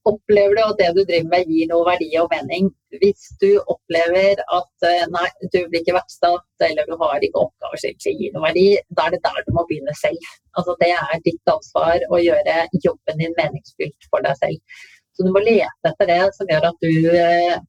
[0.09, 2.71] opplever du at det du driver med gir noe verdi og mening?
[2.97, 7.83] Hvis du opplever at uh, nei, du blir ikke verdsatt eller du har ikke oppgaver
[7.83, 8.67] som gir noe verdi,
[8.97, 10.29] da er det der du må begynne selv.
[10.57, 14.79] Altså, det er ditt ansvar å gjøre jobben din meningsfylt for deg selv.
[15.13, 17.59] Så du må lete etter det som gjør at du uh,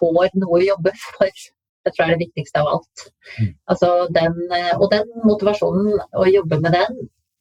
[0.00, 1.46] får noe å jobbe for.
[1.86, 3.04] Det tror jeg er det viktigste av alt.
[3.38, 3.50] Mm.
[3.72, 6.96] Altså den, eh, og den motivasjonen, å jobbe med den,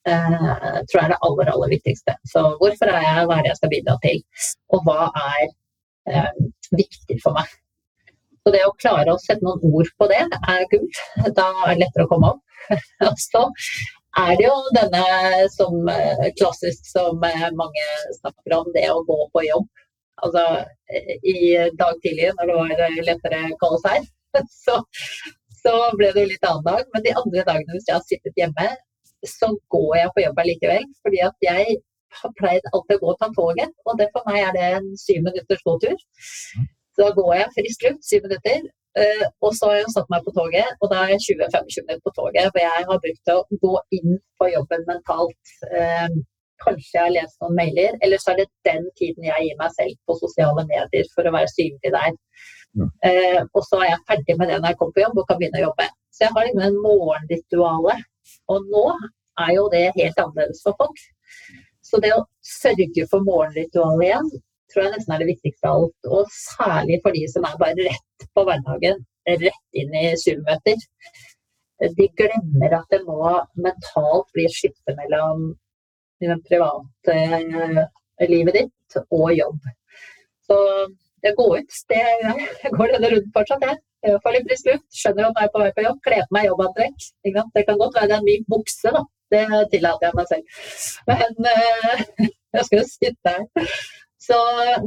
[0.06, 2.16] eh, tror jeg er det aller, aller viktigste.
[2.30, 4.22] Så hvorfor er jeg, hva er det jeg skal bidra til,
[4.70, 5.46] og hva er
[6.14, 6.32] eh,
[6.78, 7.50] viktig for meg.
[8.46, 10.22] Så det å klare å sette noen ord på det,
[10.54, 11.04] er kult.
[11.34, 12.44] Da er det lettere å komme opp.
[13.10, 13.48] og så
[14.22, 15.02] er det jo denne
[15.54, 17.18] som eh, klassisk som
[17.58, 17.88] mange
[18.20, 19.66] snakker om, det å gå på jobb.
[20.24, 20.44] Altså
[21.28, 21.40] i
[21.76, 24.06] dag tidlig når det var lettere kaos her,
[24.66, 24.80] så,
[25.62, 26.86] så ble det jo litt annen dag.
[26.94, 28.70] Men de andre dagene hvis jeg har sittet hjemme,
[29.26, 30.88] så går jeg på jobb allikevel.
[31.06, 31.78] Fordi at jeg
[32.22, 34.90] har pleid alltid å gå og ta toget, og det for meg er det en
[35.00, 35.98] syv minutters gåtur.
[36.96, 38.68] Så da går jeg frisk luft, syv minutter.
[38.96, 42.06] Uh, og så har jeg satt meg på toget, og da er jeg 20-25 minutter
[42.06, 42.48] på toget.
[42.54, 45.56] For jeg har brukt å gå inn på jobben mentalt.
[45.68, 46.16] Uh,
[46.64, 49.74] kanskje jeg har lest noen mailer, eller så er det den tiden jeg gir meg
[49.76, 52.16] selv på sosiale medier for å være synlig der.
[52.76, 52.88] Ja.
[53.08, 55.40] Uh, og så er jeg ferdig med det når jeg kommer på jobb og kan
[55.40, 55.88] begynne å jobbe.
[56.16, 57.96] Så jeg har liksom en morgenrituale.
[58.52, 58.86] Og nå
[59.46, 61.00] er jo det helt annerledes for folk.
[61.86, 64.30] Så det å sørge for morgenritualet igjen,
[64.72, 66.10] tror jeg nesten er det viktigste av alt.
[66.18, 69.04] Og særlig for de som er bare rett på hverdagen,
[69.44, 70.82] rett inn i Zoom-møter.
[72.00, 73.20] De glemmer at det må
[73.60, 75.52] mentalt bli et skifte mellom
[76.48, 77.82] private eh,
[78.32, 79.60] livet ditt og jobb.
[80.48, 80.58] Så
[81.38, 81.78] går ut.
[81.92, 82.02] Det,
[82.64, 83.82] jeg går denne runden fortsatt, jeg.
[84.06, 84.86] jeg får litt frisk luft.
[85.02, 86.00] Skjønner at jeg er på vei på jobb.
[86.08, 87.10] Kler på meg jobbantrekk.
[87.26, 89.04] Det kan godt være det er en myk bukse, da.
[89.34, 90.62] Det tillater jeg meg selv.
[91.10, 93.74] Men uh, jeg skal jo sitte her.
[94.26, 94.38] Så,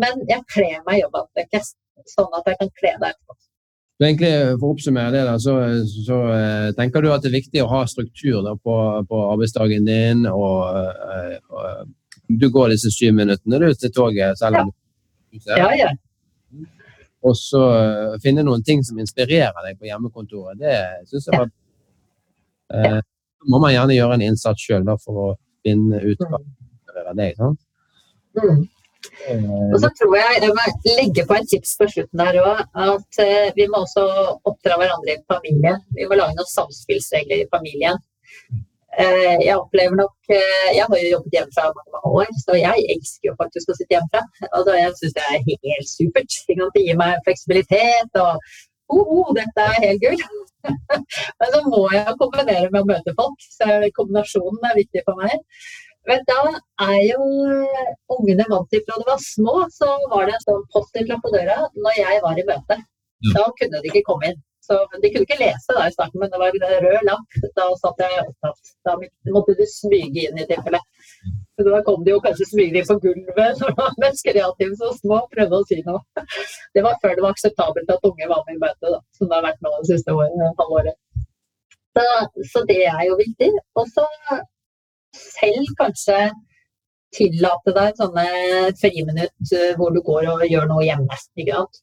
[0.02, 1.60] men jeg kler meg jobbantrekk,
[2.10, 3.38] sånn at jeg kan kle det etterpå.
[3.98, 4.30] Egentlig,
[4.60, 5.54] For å oppsummere det, da, så,
[6.06, 8.74] så uh, tenker du at det er viktig å ha struktur da, på,
[9.10, 10.22] på, arbeidsdagen din.
[10.30, 10.68] og
[11.50, 11.80] uh,
[12.28, 14.78] Du går disse syv minuttene du, til toget selv om du
[15.46, 15.90] ja, ja.
[17.26, 17.60] Og så
[18.22, 20.58] finne noen ting som inspirerer deg på hjemmekontoret.
[20.60, 21.54] Det syns jeg var
[22.68, 22.98] ja
[23.46, 25.28] må man gjerne gjøre en innsats sjøl for å
[25.66, 26.40] finne ut hva
[27.14, 27.38] deg.
[27.38, 27.62] sant?
[28.38, 28.66] Mm.
[29.72, 30.64] Og så tror jeg jeg må
[30.98, 32.62] legge på et tips på slutten her òg.
[32.88, 34.04] At uh, vi må også
[34.48, 35.80] oppdra hverandre i familien.
[35.96, 38.00] Vi må lage noen samspillsregler i familien.
[38.88, 42.86] Uh, jeg opplever nok uh, Jeg har jo jobbet hjemmefra mange, mange år, så jeg
[42.94, 44.22] elsker jo faktisk å sitte hjemmefra.
[44.48, 46.38] Altså, jeg syns det er helt supert.
[46.48, 48.40] Det gir meg fleksibilitet og
[48.88, 50.24] oh, oh, dette er helt gull.
[51.38, 55.36] Men så må jeg kombinere med å møte folk, så kombinasjonen er viktig for meg.
[56.08, 56.40] Men da
[56.86, 60.62] er jo eh, ungene vant til fra de var små, så var det en sånn
[60.72, 62.78] post-it-lapp på døra når jeg var i møte.
[63.34, 64.38] Da kunne de ikke komme inn.
[64.68, 67.36] Så De kunne ikke lese da i starten, men det var en rød lapp.
[67.56, 68.72] Da satt jeg opptatt.
[68.84, 68.96] Da
[69.32, 70.80] måtte de smyge inn i tilfelle.
[71.56, 74.90] Så da kom de jo kanskje smygende inn på gulvet når man mest kreative så
[74.98, 76.26] små prøvde å si noe.
[76.76, 79.38] Det var før det var akseptabelt at unge var med i møtet, da, som det
[79.38, 80.18] har vært nå det siste
[80.60, 81.00] halvåret.
[81.96, 82.04] Så,
[82.52, 83.50] så det er jo viktig.
[83.80, 84.04] Og så
[85.16, 86.20] selv kanskje
[87.16, 88.24] tillate deg sånne
[88.80, 91.18] friminutt eh, hvor du går og gjør noe hjemme.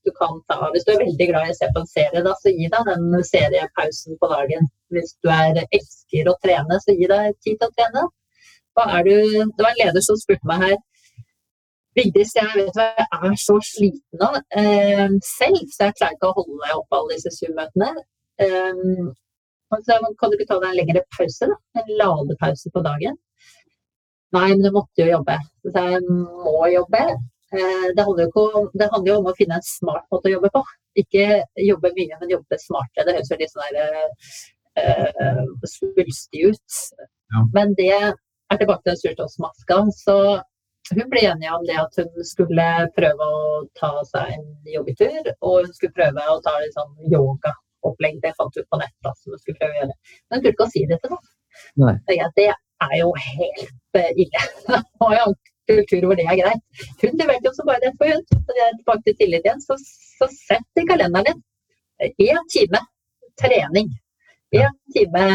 [0.05, 2.35] Du kan ta, hvis du er veldig glad i å se på en serie, da,
[2.41, 4.69] så gi deg den seriepausen på dagen.
[4.93, 8.05] Hvis du er, elsker å trene, så gi deg tid til å trene.
[8.75, 9.15] Du,
[9.55, 10.77] det var en leder som spurte meg her
[11.95, 16.27] Vigdis, jeg vet hva, jeg er så sliten av eh, selv, så jeg klarer ikke
[16.27, 17.87] å holde oppe alle disse Zoom-møtene.
[18.43, 19.13] Um,
[19.71, 21.47] kan du ikke ta deg en lengre pause?
[21.47, 21.55] da?
[21.79, 23.15] En ladepause på dagen?
[24.33, 25.37] Nei, men du måtte jo jobbe.
[25.69, 27.03] Så jeg må jobbe.
[27.53, 30.51] Eh, det handler, om, det handler, jo om å finne en smart måte å jobbe
[30.55, 30.63] på.
[31.01, 33.05] Ikke jobbe mye, men jobbe smartere.
[33.07, 33.79] Det høres jo litt sånn
[34.81, 36.79] uh, svulstig ut.
[37.33, 37.45] Ja.
[37.55, 39.79] Men det er tilbake til den surtåsmaska.
[39.99, 40.17] Så
[40.93, 42.65] hun ble enig om det at hun skulle
[42.97, 45.31] prøve å ta seg en joggetur.
[45.41, 48.21] Og hun skulle prøve å ta litt sånn yogaopplegg.
[48.25, 48.95] Det fant hun på nett.
[49.05, 49.97] da, som hun skulle prøve å gjøre.
[50.29, 51.33] Men hun turte ikke å si det til noen.
[52.09, 52.49] Det
[52.83, 53.75] er jo helt
[54.23, 54.45] ille.
[54.69, 55.37] Nå har jeg en
[55.71, 56.63] kultur hvor det er greit.
[57.01, 58.23] Hun leverte jo så bare det for hun.
[58.31, 59.61] Så det er tilbake til tillit igjen.
[59.67, 59.77] Så,
[60.19, 61.43] så sett i kalenderen
[62.01, 62.81] din én time
[63.41, 63.89] trening.
[64.51, 65.25] Én time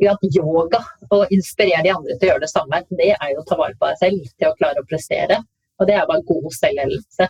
[0.00, 0.80] yoga
[1.10, 2.82] og inspirere de andre til å gjøre det samme.
[2.90, 5.42] Det er jo å ta vare på deg selv, til å klare å prestere.
[5.78, 7.28] Og det er bare god selvledelse.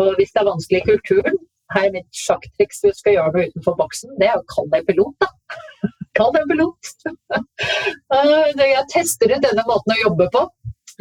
[0.00, 1.38] Og hvis det er vanskelig i kulturen,
[1.74, 4.72] her er mitt sjakktriks hvis du skal gjøre noe utenfor boksen, det er å kalle
[4.74, 5.28] deg pilot, da.
[6.18, 6.90] Kall deg pilot.
[8.58, 10.42] Jeg tester ut denne måten å jobbe på.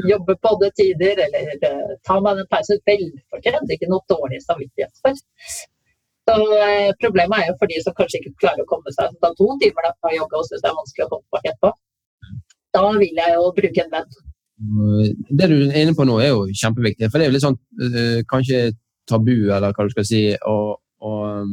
[0.07, 3.73] Jobbe på alle tider, eller uh, ta meg den pausen velfortjent.
[3.75, 5.17] Ikke noe dårlig samvittighet for.
[6.29, 9.33] Så uh, Problemet er jo for de som kanskje ikke klarer å komme seg ta
[9.35, 11.73] to timer da, på yoga og syns det er vanskelig å komme på etterpå.
[12.77, 14.19] Da vil jeg jo bruke en venn.
[15.39, 17.09] Det du er inne på nå er jo kjempeviktig.
[17.09, 18.61] For det er jo litt sånn uh, kanskje
[19.09, 21.49] tabu, eller hva du skal si, og, og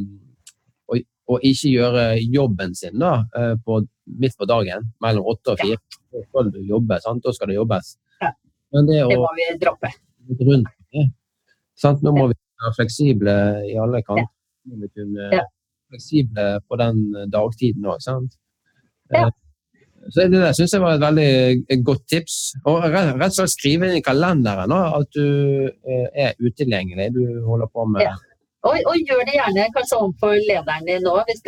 [1.27, 2.03] og ikke gjøre
[2.33, 3.81] jobben sin da, eh, på,
[4.21, 5.79] midt på dagen mellom åtte og fire.
[6.13, 7.23] Da skal du jobbe, sant?
[7.25, 7.95] da skal det jobbes.
[8.23, 8.31] Ja.
[8.87, 9.91] det, å, det, må vi droppe.
[10.47, 10.71] Rundt,
[11.79, 12.03] sant?
[12.03, 13.35] Nå må vi være fleksible
[13.67, 14.31] i alle kanter.
[14.67, 15.43] Vi kunne ja.
[15.91, 18.39] fleksible på den dagtiden òg, sant.
[19.13, 19.27] Ja.
[20.13, 22.35] Så Det der syns jeg var et veldig godt tips.
[22.69, 25.67] Og rett og slett skrive inn i kalenderen at du
[26.15, 27.09] er utilgjengelig.
[27.15, 28.13] Du holder på med ja.
[28.65, 31.13] Og, og, gjør det gjerne kanskje overfor lederen din nå.
[31.29, 31.43] Hvis,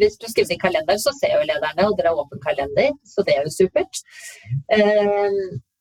[0.00, 3.24] hvis, du skriver i kalender, så ser jo lederne, og dere har åpen kalender, så
[3.26, 4.02] det er jo supert.
[4.76, 5.40] Um,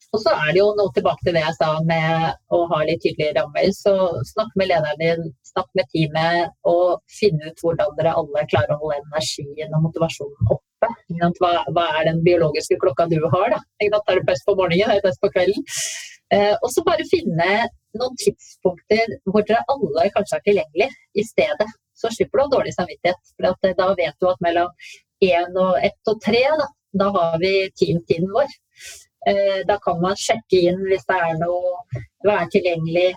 [0.09, 3.03] og så er det jo noe tilbake til det jeg sa med å ha litt
[3.03, 3.67] tydelige rammer.
[3.75, 3.93] Så
[4.31, 8.79] snakk med lederen din, snakk med teamet, og finne ut hvordan dere alle klarer å
[8.81, 10.91] holde energien og motivasjonen oppe.
[11.43, 13.53] Hva, hva er den biologiske klokka du har?
[13.53, 13.59] da?
[13.83, 15.67] Er det best på morgenen, er det best på kvelden?
[16.33, 17.49] Eh, og så bare finne
[17.97, 21.69] noen tidspunkter hvor dere alle kanskje er tilgjengelig i stedet.
[21.99, 23.31] Så slipper du å ha dårlig samvittighet.
[23.35, 24.73] For eh, da vet du at mellom
[25.25, 26.67] én og ett og tre, da,
[27.01, 28.51] da har vi teamtiden vår.
[29.27, 31.73] Eh, da kan man sjekke inn hvis det er noe
[32.25, 33.09] være tilgjengelig.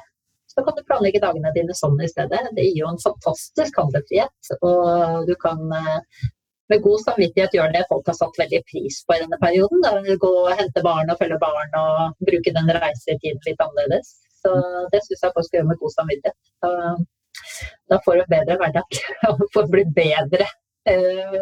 [0.53, 2.43] Så kan du planlegge dagene dine sånn i stedet.
[2.57, 4.51] Det gir jo en fantastisk handlefrihet.
[4.61, 6.27] Og du kan eh,
[6.73, 9.81] med god samvittighet gjøre det folk har satt veldig pris på i denne perioden.
[9.85, 10.17] Da.
[10.25, 14.13] Gå og hente barn og følge barn og bruke den reisetiden litt annerledes.
[14.43, 14.53] Så
[14.93, 16.39] det syns jeg folk skal gjøre med god samvittighet.
[16.65, 16.71] Da,
[17.93, 18.99] da får du en bedre hverdag
[19.31, 20.49] og får bli bedre
[20.91, 21.39] eh,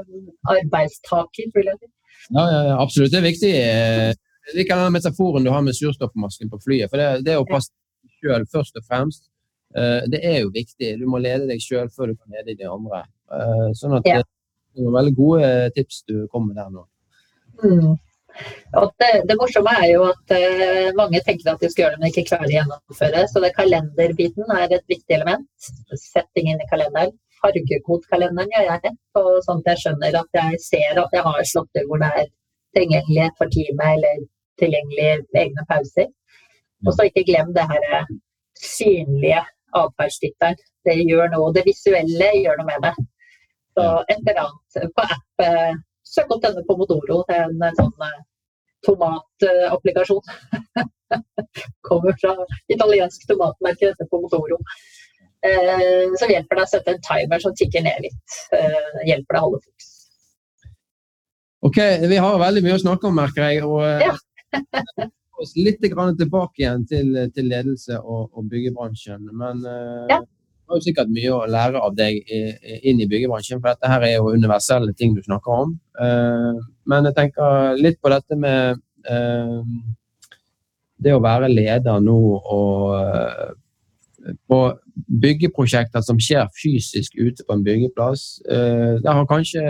[0.55, 1.91] arbeidstaker, vil jeg si.
[2.37, 3.13] Ja, ja, absolutt.
[3.13, 3.53] Det er viktig.
[3.57, 4.13] Eh,
[4.51, 6.91] jeg liker den metaforen du har med surstoffmasken på flyet.
[6.91, 9.25] for Det, det å passe deg sjøl først og fremst,
[9.79, 10.95] uh, det er jo viktig.
[11.01, 13.05] Du må lede deg sjøl før du kan lede de andre.
[13.31, 14.21] Uh, sånn at ja.
[14.71, 16.85] Det er veldig gode tips du kommer med der nå.
[17.61, 17.95] Mm.
[19.01, 22.13] Det, det, morsomme er jo at uh, mange tenker at de skal gjøre det, men
[22.13, 23.25] ikke klarer å gjennomføre.
[23.33, 25.49] Så det kalenderbiten er et viktig element.
[25.99, 27.17] Sett ting inn i kalenderen.
[27.41, 28.95] Fargekodkalenderen gjør jeg,
[29.47, 32.27] sånn at jeg skjønner at jeg ser at jeg har slått hvor det er
[32.77, 34.25] tilgjengelighet for teamet eller
[34.61, 36.11] tilgjengelige egne pauser.
[36.87, 38.11] Og så ikke glem det her eh,
[38.61, 39.41] synlige
[39.77, 40.61] atferdstittelen.
[40.85, 41.53] Det gjør noe.
[41.57, 42.93] Det visuelle gjør noe med det.
[43.77, 45.45] Så et eller annet på app
[46.11, 47.23] eh, Søk opp denne Pomodoro.
[47.29, 48.19] til en sånn eh,
[48.87, 50.33] tomatapplikasjon.
[51.89, 52.35] Kommer fra
[52.71, 54.61] italiensk tomatmerke, dette Pomodoro.
[55.41, 58.37] Som hjelper deg å sette en timer som tikker ned litt.
[59.09, 59.91] Hjelper deg å holde fokus.
[61.61, 61.77] Ok,
[62.09, 63.65] Vi har veldig mye å snakke om, merker jeg.
[63.69, 64.15] og eh, ja.
[65.57, 69.29] Litt tilbake igjen til, til ledelse og, og, byggebransjen.
[69.37, 70.21] Men eh, ja.
[70.71, 74.15] Har jo sikkert mye å lære av deg inn i byggebransjen, for dette her er
[74.17, 75.75] jo universelle ting du snakker om.
[76.01, 76.61] Uh,
[76.91, 79.59] men jeg tenker litt på dette med uh,
[81.01, 83.59] det å være leder nå og
[84.51, 84.57] på
[85.23, 88.25] byggeprosjekter som skjer fysisk ute på en byggeplass.
[88.45, 89.63] Der har kanskje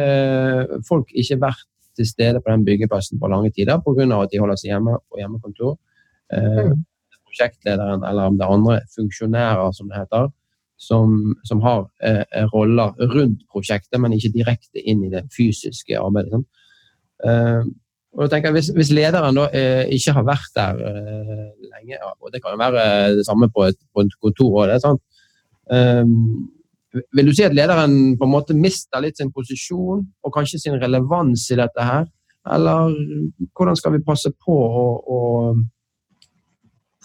[0.89, 1.69] folk ikke vært
[2.01, 4.23] til stede på den byggeplassen på lange tider pga.
[4.23, 5.79] at de holder seg hjemme på hjemmekontor.
[6.33, 6.85] Eh, mm.
[7.27, 10.31] prosjektlederen eller om det er andre funksjonærer, som det heter,
[10.81, 12.25] som, som har eh,
[12.55, 16.41] roller rundt prosjektet, men ikke direkte inn i det fysiske arbeidet.
[17.27, 17.63] Eh,
[18.11, 22.15] og da tenker Hvis, hvis lederen da eh, ikke har vært der eh, lenge, ja,
[22.19, 22.87] og det kan jo være
[23.21, 25.05] det samme på et, på et kontor òg, sant?
[25.71, 26.49] Um,
[27.15, 30.81] vil du si at lederen på en måte mister litt sin posisjon og kanskje sin
[30.81, 32.09] relevans i dette her?
[32.51, 32.97] Eller
[33.55, 35.21] hvordan skal vi passe på å, å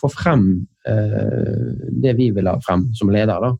[0.01, 0.47] få frem
[0.89, 3.51] eh, det vi vil ha frem som leder, da?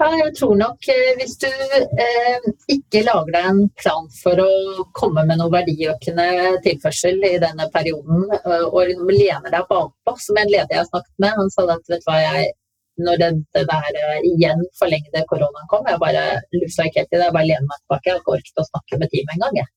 [0.00, 4.86] Ja, jeg tror nok eh, hvis du eh, ikke lager deg en plan for å
[4.96, 6.26] komme med noe verdiøkende
[6.64, 11.14] tilførsel i denne perioden, eh, og lener deg bakpå, som en leder jeg har snakket
[11.22, 12.52] med, han sa at vet du hva, jeg
[13.04, 15.86] når det, det der uh, igjen forlengde koronaen kom.
[15.90, 16.20] Jeg bare
[16.54, 17.24] lusa ikke helt i det.
[17.26, 18.06] Jeg bare lener meg tilbake.
[18.06, 19.72] Jeg har ikke orket å snakke med teamet engang.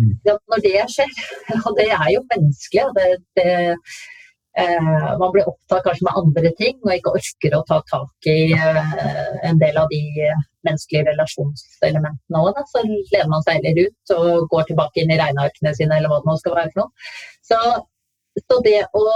[0.00, 0.14] Mm.
[0.28, 1.12] Ja, når det skjer,
[1.66, 3.48] og det er jo menneskelig det, det,
[4.52, 9.38] Man blir opptatt kanskje med andre ting og ikke orker å ta tak i uh,
[9.48, 10.02] en del av de
[10.66, 12.60] menneskelige relasjonselementene òg.
[12.68, 16.20] Så lener man seg heller ut og går tilbake inn i regnearkene sine eller hva
[16.20, 17.08] det nå skal være for noe.
[17.48, 17.62] Så,
[18.44, 19.06] så det å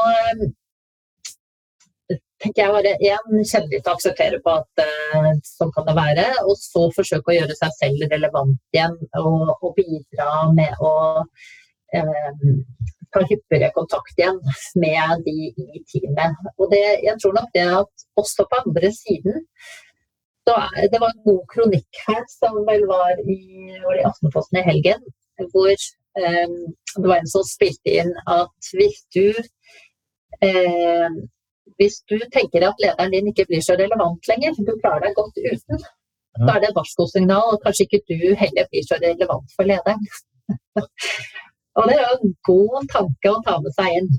[2.43, 6.27] tenker jeg bare én kjenne litt og akseptere på at uh, sånn kan det være.
[6.49, 12.47] Og så forsøke å gjøre seg selv relevant igjen og, og bidra med å uh,
[13.17, 14.39] ta hyppigere kontakt igjen
[14.83, 16.39] med de i teamet.
[16.61, 19.43] Og det, jeg tror nok det at også på andre siden
[20.47, 20.55] så
[20.93, 23.41] Det var en god kronikk her som vel var i,
[23.83, 25.01] var i Aftenposten i helgen,
[25.51, 25.73] hvor
[26.23, 26.61] um,
[27.03, 29.27] det var en som spilte inn at hvis du
[30.47, 31.17] eh,
[31.81, 35.43] hvis du tenker at lederen din ikke blir så relevant lenger, du klarer deg godt
[35.51, 35.83] uten,
[36.47, 40.07] da er det et varskosignal at kanskje ikke du heller blir så relevant for lederen.
[41.77, 44.15] og det er jo en god tanke å ta med seg inn.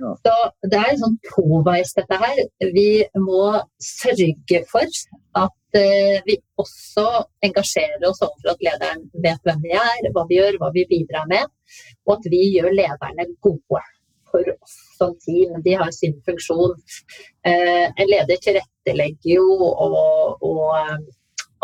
[0.00, 0.14] Ja.
[0.24, 0.34] Så
[0.72, 2.42] det er sånn toveis dette her.
[2.74, 2.88] Vi
[3.20, 3.42] må
[3.84, 5.00] sørge for
[5.38, 7.04] at at uh, vi også
[7.44, 11.28] engasjerer oss overfor at lederen vet hvem vi er, hva vi gjør, hva vi bidrar
[11.28, 11.44] med.
[12.06, 13.82] Og at vi gjør lederne gode
[14.30, 15.60] for oss som team.
[15.64, 16.76] De har sin funksjon.
[17.44, 20.64] Uh, en leder tilrettelegger jo og, og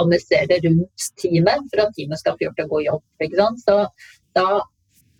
[0.00, 3.02] administrerer rundt teamet for at teamet skal få gjort en god jobb.
[3.64, 3.80] Så
[4.36, 4.48] da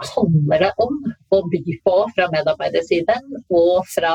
[0.02, 0.96] handler det om
[1.34, 4.14] å by på fra medarbeidersiden og fra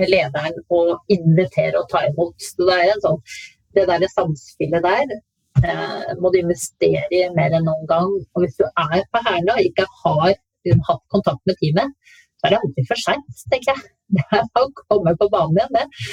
[0.00, 0.80] lederen å
[1.12, 2.36] invitere og ta imot.
[2.40, 3.20] Så det er en sånn,
[3.76, 5.16] det der samspillet der
[5.64, 8.12] eh, må du investere i mer enn noen gang.
[8.34, 10.34] Og hvis du er på Herna og ikke har
[10.88, 11.96] hatt kontakt med teamet,
[12.40, 13.88] så er det alltid for seint, tenker jeg.
[14.16, 16.06] Det er å komme på banen igjen, det.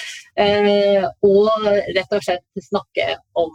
[0.44, 3.08] Eh, og rett og slett snakke
[3.42, 3.50] om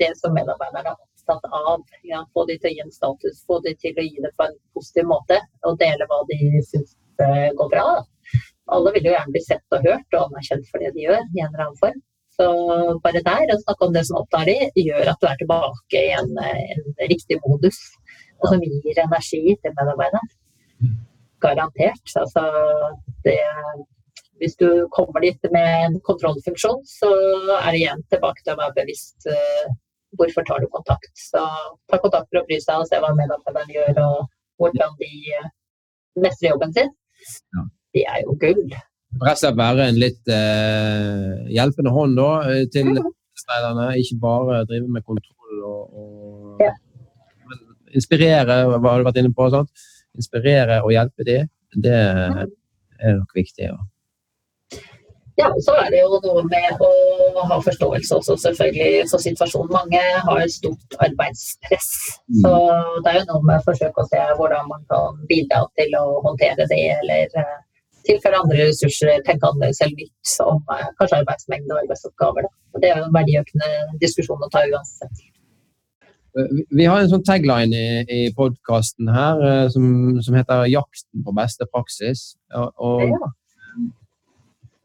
[0.00, 1.86] det som medarbeiderne er opptatt av.
[2.06, 4.50] Ja, få de til å gi en status, få de til å gi det på
[4.50, 7.86] en positiv måte, og dele hva de syns eh, går bra
[8.70, 11.44] alle vil jo gjerne bli sett og hørt og anerkjent for det de gjør, i
[11.44, 12.00] en eller annen form.
[12.32, 12.46] Så
[13.04, 16.12] bare der, å snakke om det som opptar de, gjør at du er tilbake i
[16.16, 17.80] en, en riktig modus.
[18.40, 20.30] Og som gir energi til medarbeideren.
[21.44, 22.14] Garantert.
[22.18, 22.46] Altså,
[23.26, 23.36] det,
[24.40, 24.66] hvis du
[24.96, 27.10] kommer dit med en kontrollfunksjon, så
[27.60, 29.76] er det igjen tilbake til å være bevisst uh,
[30.20, 31.12] hvorfor tar du kontakt.
[31.18, 31.42] Så
[31.90, 34.18] ta kontakt for å bry seg og se hva medarbeideren gjør, og
[34.62, 35.12] hvordan de
[36.22, 36.90] mestrer jobben sin.
[37.56, 38.72] Ja de er jo gull.
[39.22, 44.88] Rett og være en litt eh, hjelpende hånd da, eh, til arbeiderne, ikke bare drive
[44.88, 46.72] med kontroll og, og ja.
[47.92, 49.48] inspirere, hva har du vært inne på?
[49.52, 49.84] Sant?
[50.16, 51.50] Inspirere og hjelpe dem,
[51.84, 53.68] det er nok viktig.
[53.68, 53.76] Ja.
[55.40, 59.72] Ja, så er det jo noe med å ha forståelse også selvfølgelig for situasjonen.
[59.72, 61.88] Mange har stort arbeidspress.
[62.28, 62.42] Mm.
[62.42, 62.52] Så
[63.04, 66.04] det er jo noe med å forsøke å se hvordan man kan bidra til å
[66.26, 67.58] håndtere det, eller eh,
[68.10, 72.48] tilføre andre ressurser, tenke annerledes eller nytt om eh, kanskje arbeidsmengde og arbeidsoppgaver.
[72.48, 72.82] Da.
[72.84, 73.74] Det er jo en verdiøkende
[74.04, 75.28] diskusjon å ta uansett.
[76.36, 79.86] Eh, vi har en sånn tagline i, i podkasten her som,
[80.20, 82.34] som, heter 'Jakten på beste praksis'.
[82.52, 83.36] Og, og ja.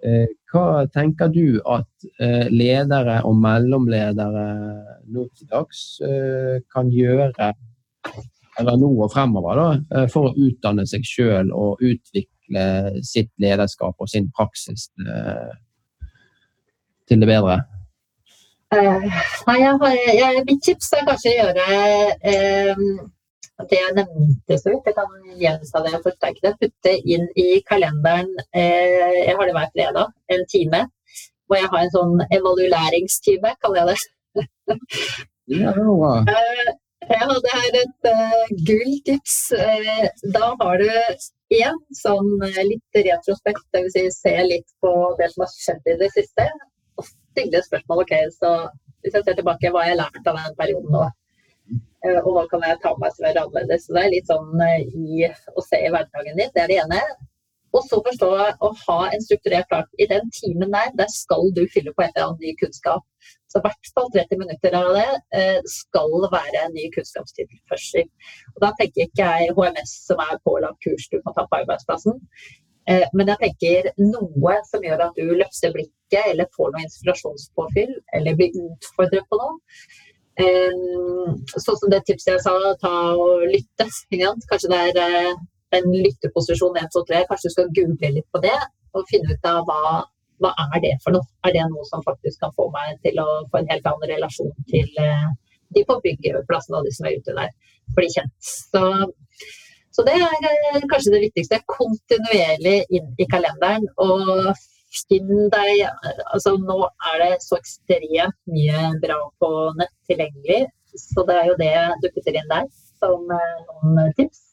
[0.08, 4.47] Eh, hva tenker du at eh, ledere og mellomledere
[5.12, 7.53] nå til dags eh, kan gjøre,
[8.58, 12.64] eller nå og fremover, da, for å utdanne seg sjøl og utvikle
[13.05, 14.88] sitt lederskap og sin praksis
[17.08, 17.60] til det bedre?
[18.68, 19.03] Uh,
[19.47, 21.68] jeg har, jeg, mitt tips er kanskje å gjøre
[22.34, 22.82] uh,
[23.66, 24.89] det jeg nevnte så vidt.
[24.89, 26.53] Jeg kan gjenta det og forsterke det.
[26.62, 30.84] Putte inn i kalenderen eh, Jeg har det hver fredag, en time.
[31.47, 34.78] Hvor jeg har en sånn evalueringstime, kaller jeg det.
[35.62, 35.74] ja.
[37.08, 39.38] Ja, det er et uh, gulltips.
[39.55, 40.88] Uh, da har du
[41.55, 43.93] én sånn uh, litt retrospekt, dvs.
[43.93, 46.49] Si, se litt på det som har skjedd i det siste.
[46.99, 48.03] Og stille spørsmål.
[48.03, 48.51] Ok, så
[49.05, 51.05] hvis jeg ser tilbake, hva har jeg lært av den perioden nå?
[52.08, 53.88] Uh, og hva kan jeg ta på meg som er annerledes?
[53.88, 54.62] Så det er litt sånn
[55.03, 56.53] i å se i hverdagen din.
[56.55, 57.01] Det er det ene.
[57.76, 58.28] Og så forstå
[58.64, 59.88] å ha en strukturert plan.
[60.01, 63.03] I den timen der, der skal du fylle på et eller annet ny kunnskap.
[63.51, 68.08] Så i hvert fall 30 minutter av det eh, skal være en ny kunnskapstilførsel.
[68.55, 72.18] Og da tenker ikke jeg HMS som er pålagt kurs du må ta på arbeidsplassen.
[72.88, 77.95] Eh, men jeg tenker noe som gjør at du løfter blikket, eller får noe inspirasjonspåfyll,
[78.16, 79.58] eller blir utfordret på noe.
[80.38, 80.74] Eh,
[81.58, 83.88] sånn som det tipset jeg sa, ta og lytte.
[84.50, 85.32] Kanskje det er
[85.76, 87.24] en lytteposisjon 1, 2, 3.
[87.30, 88.58] Kanskje du skal google litt på det
[88.96, 90.04] og finne ut av hva,
[90.44, 91.28] hva er det for noe.
[91.46, 94.54] Er det noe som faktisk kan få meg til å få en helt annen relasjon
[94.72, 95.28] til uh,
[95.76, 97.52] de på byggeplassen og de som er ute der,
[97.98, 98.34] bli kjent.
[98.72, 98.84] Så,
[99.96, 101.64] så det er uh, kanskje det viktigste.
[101.74, 103.90] Kontinuerlig inn i kalenderen.
[103.98, 104.54] og
[105.10, 105.84] Finn deg
[106.34, 106.80] altså Nå
[107.12, 110.68] er det så ekstremt mye bra på nett tilgjengelig,
[110.98, 111.74] så det er jo det
[112.04, 112.68] du putter inn der
[112.98, 114.43] som uh, noen tips.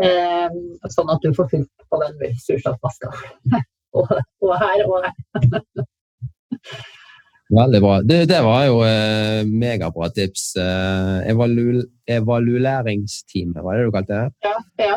[0.00, 0.54] Eh,
[0.92, 3.12] sånn at du får fylt på den surstoffmaska.
[3.98, 4.12] og,
[4.44, 5.86] og her og her.
[7.52, 7.96] Veldig bra.
[8.08, 10.54] Det, det var jo eh, megabra tips.
[10.56, 14.48] Eh, evalu evalueringsteamet, var det du kalte det?
[14.48, 14.54] Ja.
[14.80, 14.96] ja.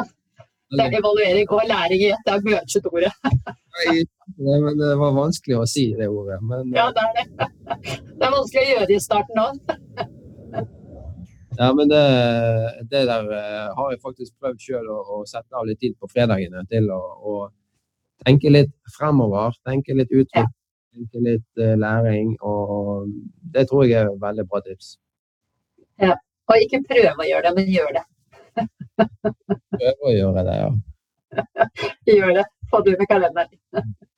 [0.74, 2.22] Det er evaluering og læring i ett.
[2.26, 2.62] Det er mye
[2.92, 3.12] ordet.
[4.38, 6.40] det, det var vanskelig å si det ordet.
[6.42, 7.26] Men, ja, det er det.
[8.18, 9.76] Det er vanskelig å gjøre i starten òg.
[11.58, 12.02] Ja, men det,
[12.92, 16.10] det der uh, har jeg faktisk prøvd sjøl å, å, sette av litt tid på
[16.12, 17.36] fredagene til å, å
[18.26, 19.56] tenke litt fremover.
[19.68, 20.98] Tenke litt uttrykk, ja.
[20.98, 22.34] tenke litt uh, læring.
[22.44, 23.08] Og
[23.56, 24.98] det tror jeg er veldig bra tips.
[26.02, 26.18] Ja.
[26.46, 28.04] Og ikke prøve å gjøre det, men gjør det.
[28.56, 30.74] Prøve å gjøre det, ja.
[32.18, 32.50] gjør det.
[32.72, 33.56] Få det med kalenderen.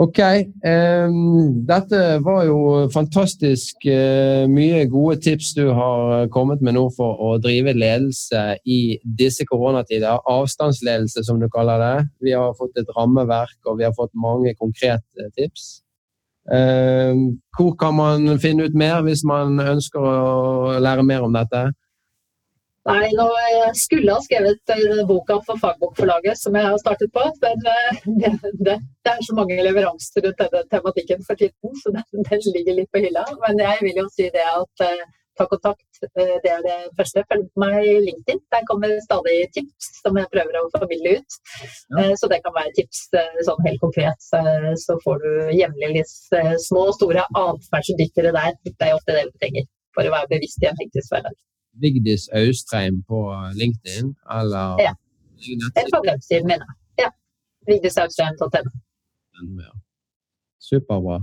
[0.00, 0.16] Ok,
[0.64, 7.20] um, dette var jo fantastisk uh, mye gode tips du har kommet med nå for
[7.20, 10.22] å drive ledelse i disse koronatider.
[10.24, 11.92] Avstandsledelse, som du kaller det.
[12.24, 15.82] Vi har fått et rammeverk, og vi har fått mange konkrete tips.
[16.48, 21.66] Uh, hvor kan man finne ut mer hvis man ønsker å lære mer om dette?
[22.88, 24.70] Nei, nå jeg skulle ha skrevet
[25.08, 27.24] boka for Fagbokforlaget som jeg har startet på.
[27.42, 28.30] Men eh, det,
[28.66, 32.78] det, det er så mange leveranser rundt denne tematikken for tiden, så den, den, ligger
[32.78, 33.24] litt på hylla.
[33.44, 35.02] Men jeg vil jo si det at uh,
[35.36, 37.26] ta kontakt, uh, det er det første.
[37.28, 38.40] Følg meg i LinkedIn.
[38.56, 41.38] Der kommer stadig tips som jeg prøver å formidle ut.
[41.98, 43.04] Uh, så det kan være tips
[43.44, 44.30] sånn helt konkret.
[44.86, 48.56] så får du jevnlig litt små og store atferdsdyttere der.
[48.72, 51.36] Det er ofte det du trenger for å være bevisst i en hektisk hverdag.
[51.78, 53.20] Vigdis Austreim på
[53.54, 54.94] LinkedIn, eller Ja.
[55.76, 56.62] Eller på websiden min.
[56.98, 57.10] Ja.
[57.66, 58.70] Vigdisaustrheim.no.
[59.62, 59.72] Ja.
[60.60, 61.20] Superbra.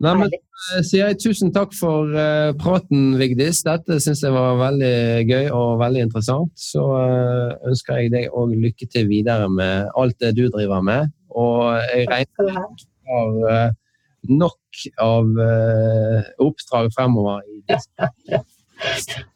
[0.00, 3.60] Nei, men, eh, sier jeg tusen takk for uh, praten, Vigdis.
[3.66, 4.94] Dette syns jeg var veldig
[5.28, 6.54] gøy og veldig interessant.
[6.56, 11.12] Så uh, ønsker jeg deg òg lykke til videre med alt det du driver med.
[11.36, 13.76] Og jeg regner med du har uh,
[14.30, 14.56] nok
[15.02, 15.28] av
[16.40, 17.44] oppdrag fremover.
[17.44, 18.40] i disse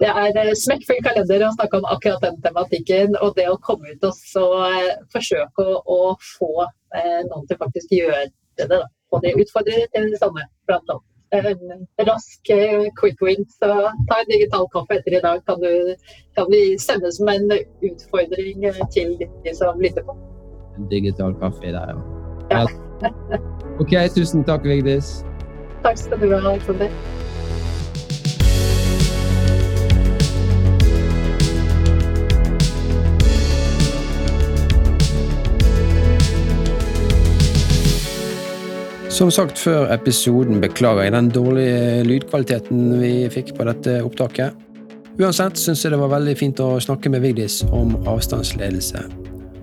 [0.01, 3.17] det er eh, smekkfull kalender å snakke om akkurat den tematikken.
[3.23, 7.61] Og det å komme ut og så eh, forsøke å, å få eh, noen til
[7.61, 8.29] faktisk gjøre
[8.61, 8.69] det.
[8.71, 8.85] Da.
[9.15, 11.11] Og det utfordrer til det samme, blant annet.
[12.07, 12.51] Rask
[13.01, 13.43] quick win.
[13.59, 13.71] Så
[14.11, 15.43] ta en digital kaffe etter i dag.
[15.49, 15.95] Kan, du,
[16.39, 17.51] kan vi sende som en
[17.83, 20.17] utfordring til de som lytter på.
[20.79, 21.95] En digital kaffe der,
[22.51, 22.63] ja.
[22.63, 23.43] ja.
[23.83, 25.21] ok, tusen takk, Vigdis.
[25.85, 26.91] Takk skal du ha, Alexander.
[39.15, 44.57] Som sagt før episoden beklager jeg den dårlige lydkvaliteten vi fikk på dette opptaket.
[45.23, 49.05] Uansett syns jeg det var veldig fint å snakke med Vigdis om avstandsledelse.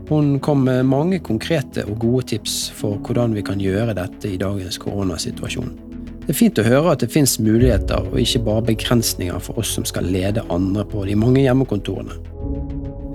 [0.08, 4.39] Hun kom med mange konkrete og gode tips for hvordan vi kan gjøre dette i
[4.39, 5.76] dagens koronasituasjon.
[6.22, 9.76] Det er fint å høre at det finnes muligheter og ikke bare begrensninger for oss
[9.76, 12.22] som skal lede andre på de mange hjemmekontorene.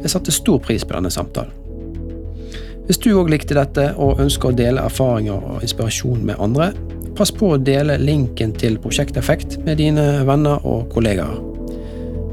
[0.05, 1.65] Jeg satte stor pris på denne samtalen.
[2.87, 6.71] Hvis du òg likte dette og ønsker å dele erfaringer og inspirasjon med andre,
[7.19, 11.41] pass på å dele linken til Prosjekteffekt med dine venner og kollegaer.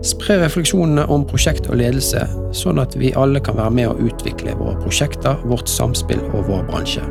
[0.04, 4.58] Spre refleksjonene om prosjekt og ledelse, sånn at vi alle kan være med å utvikle
[4.60, 7.08] våre prosjekter, vårt samspill og vår bransje.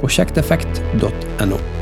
[0.00, 1.79] Prosjekteffekt.no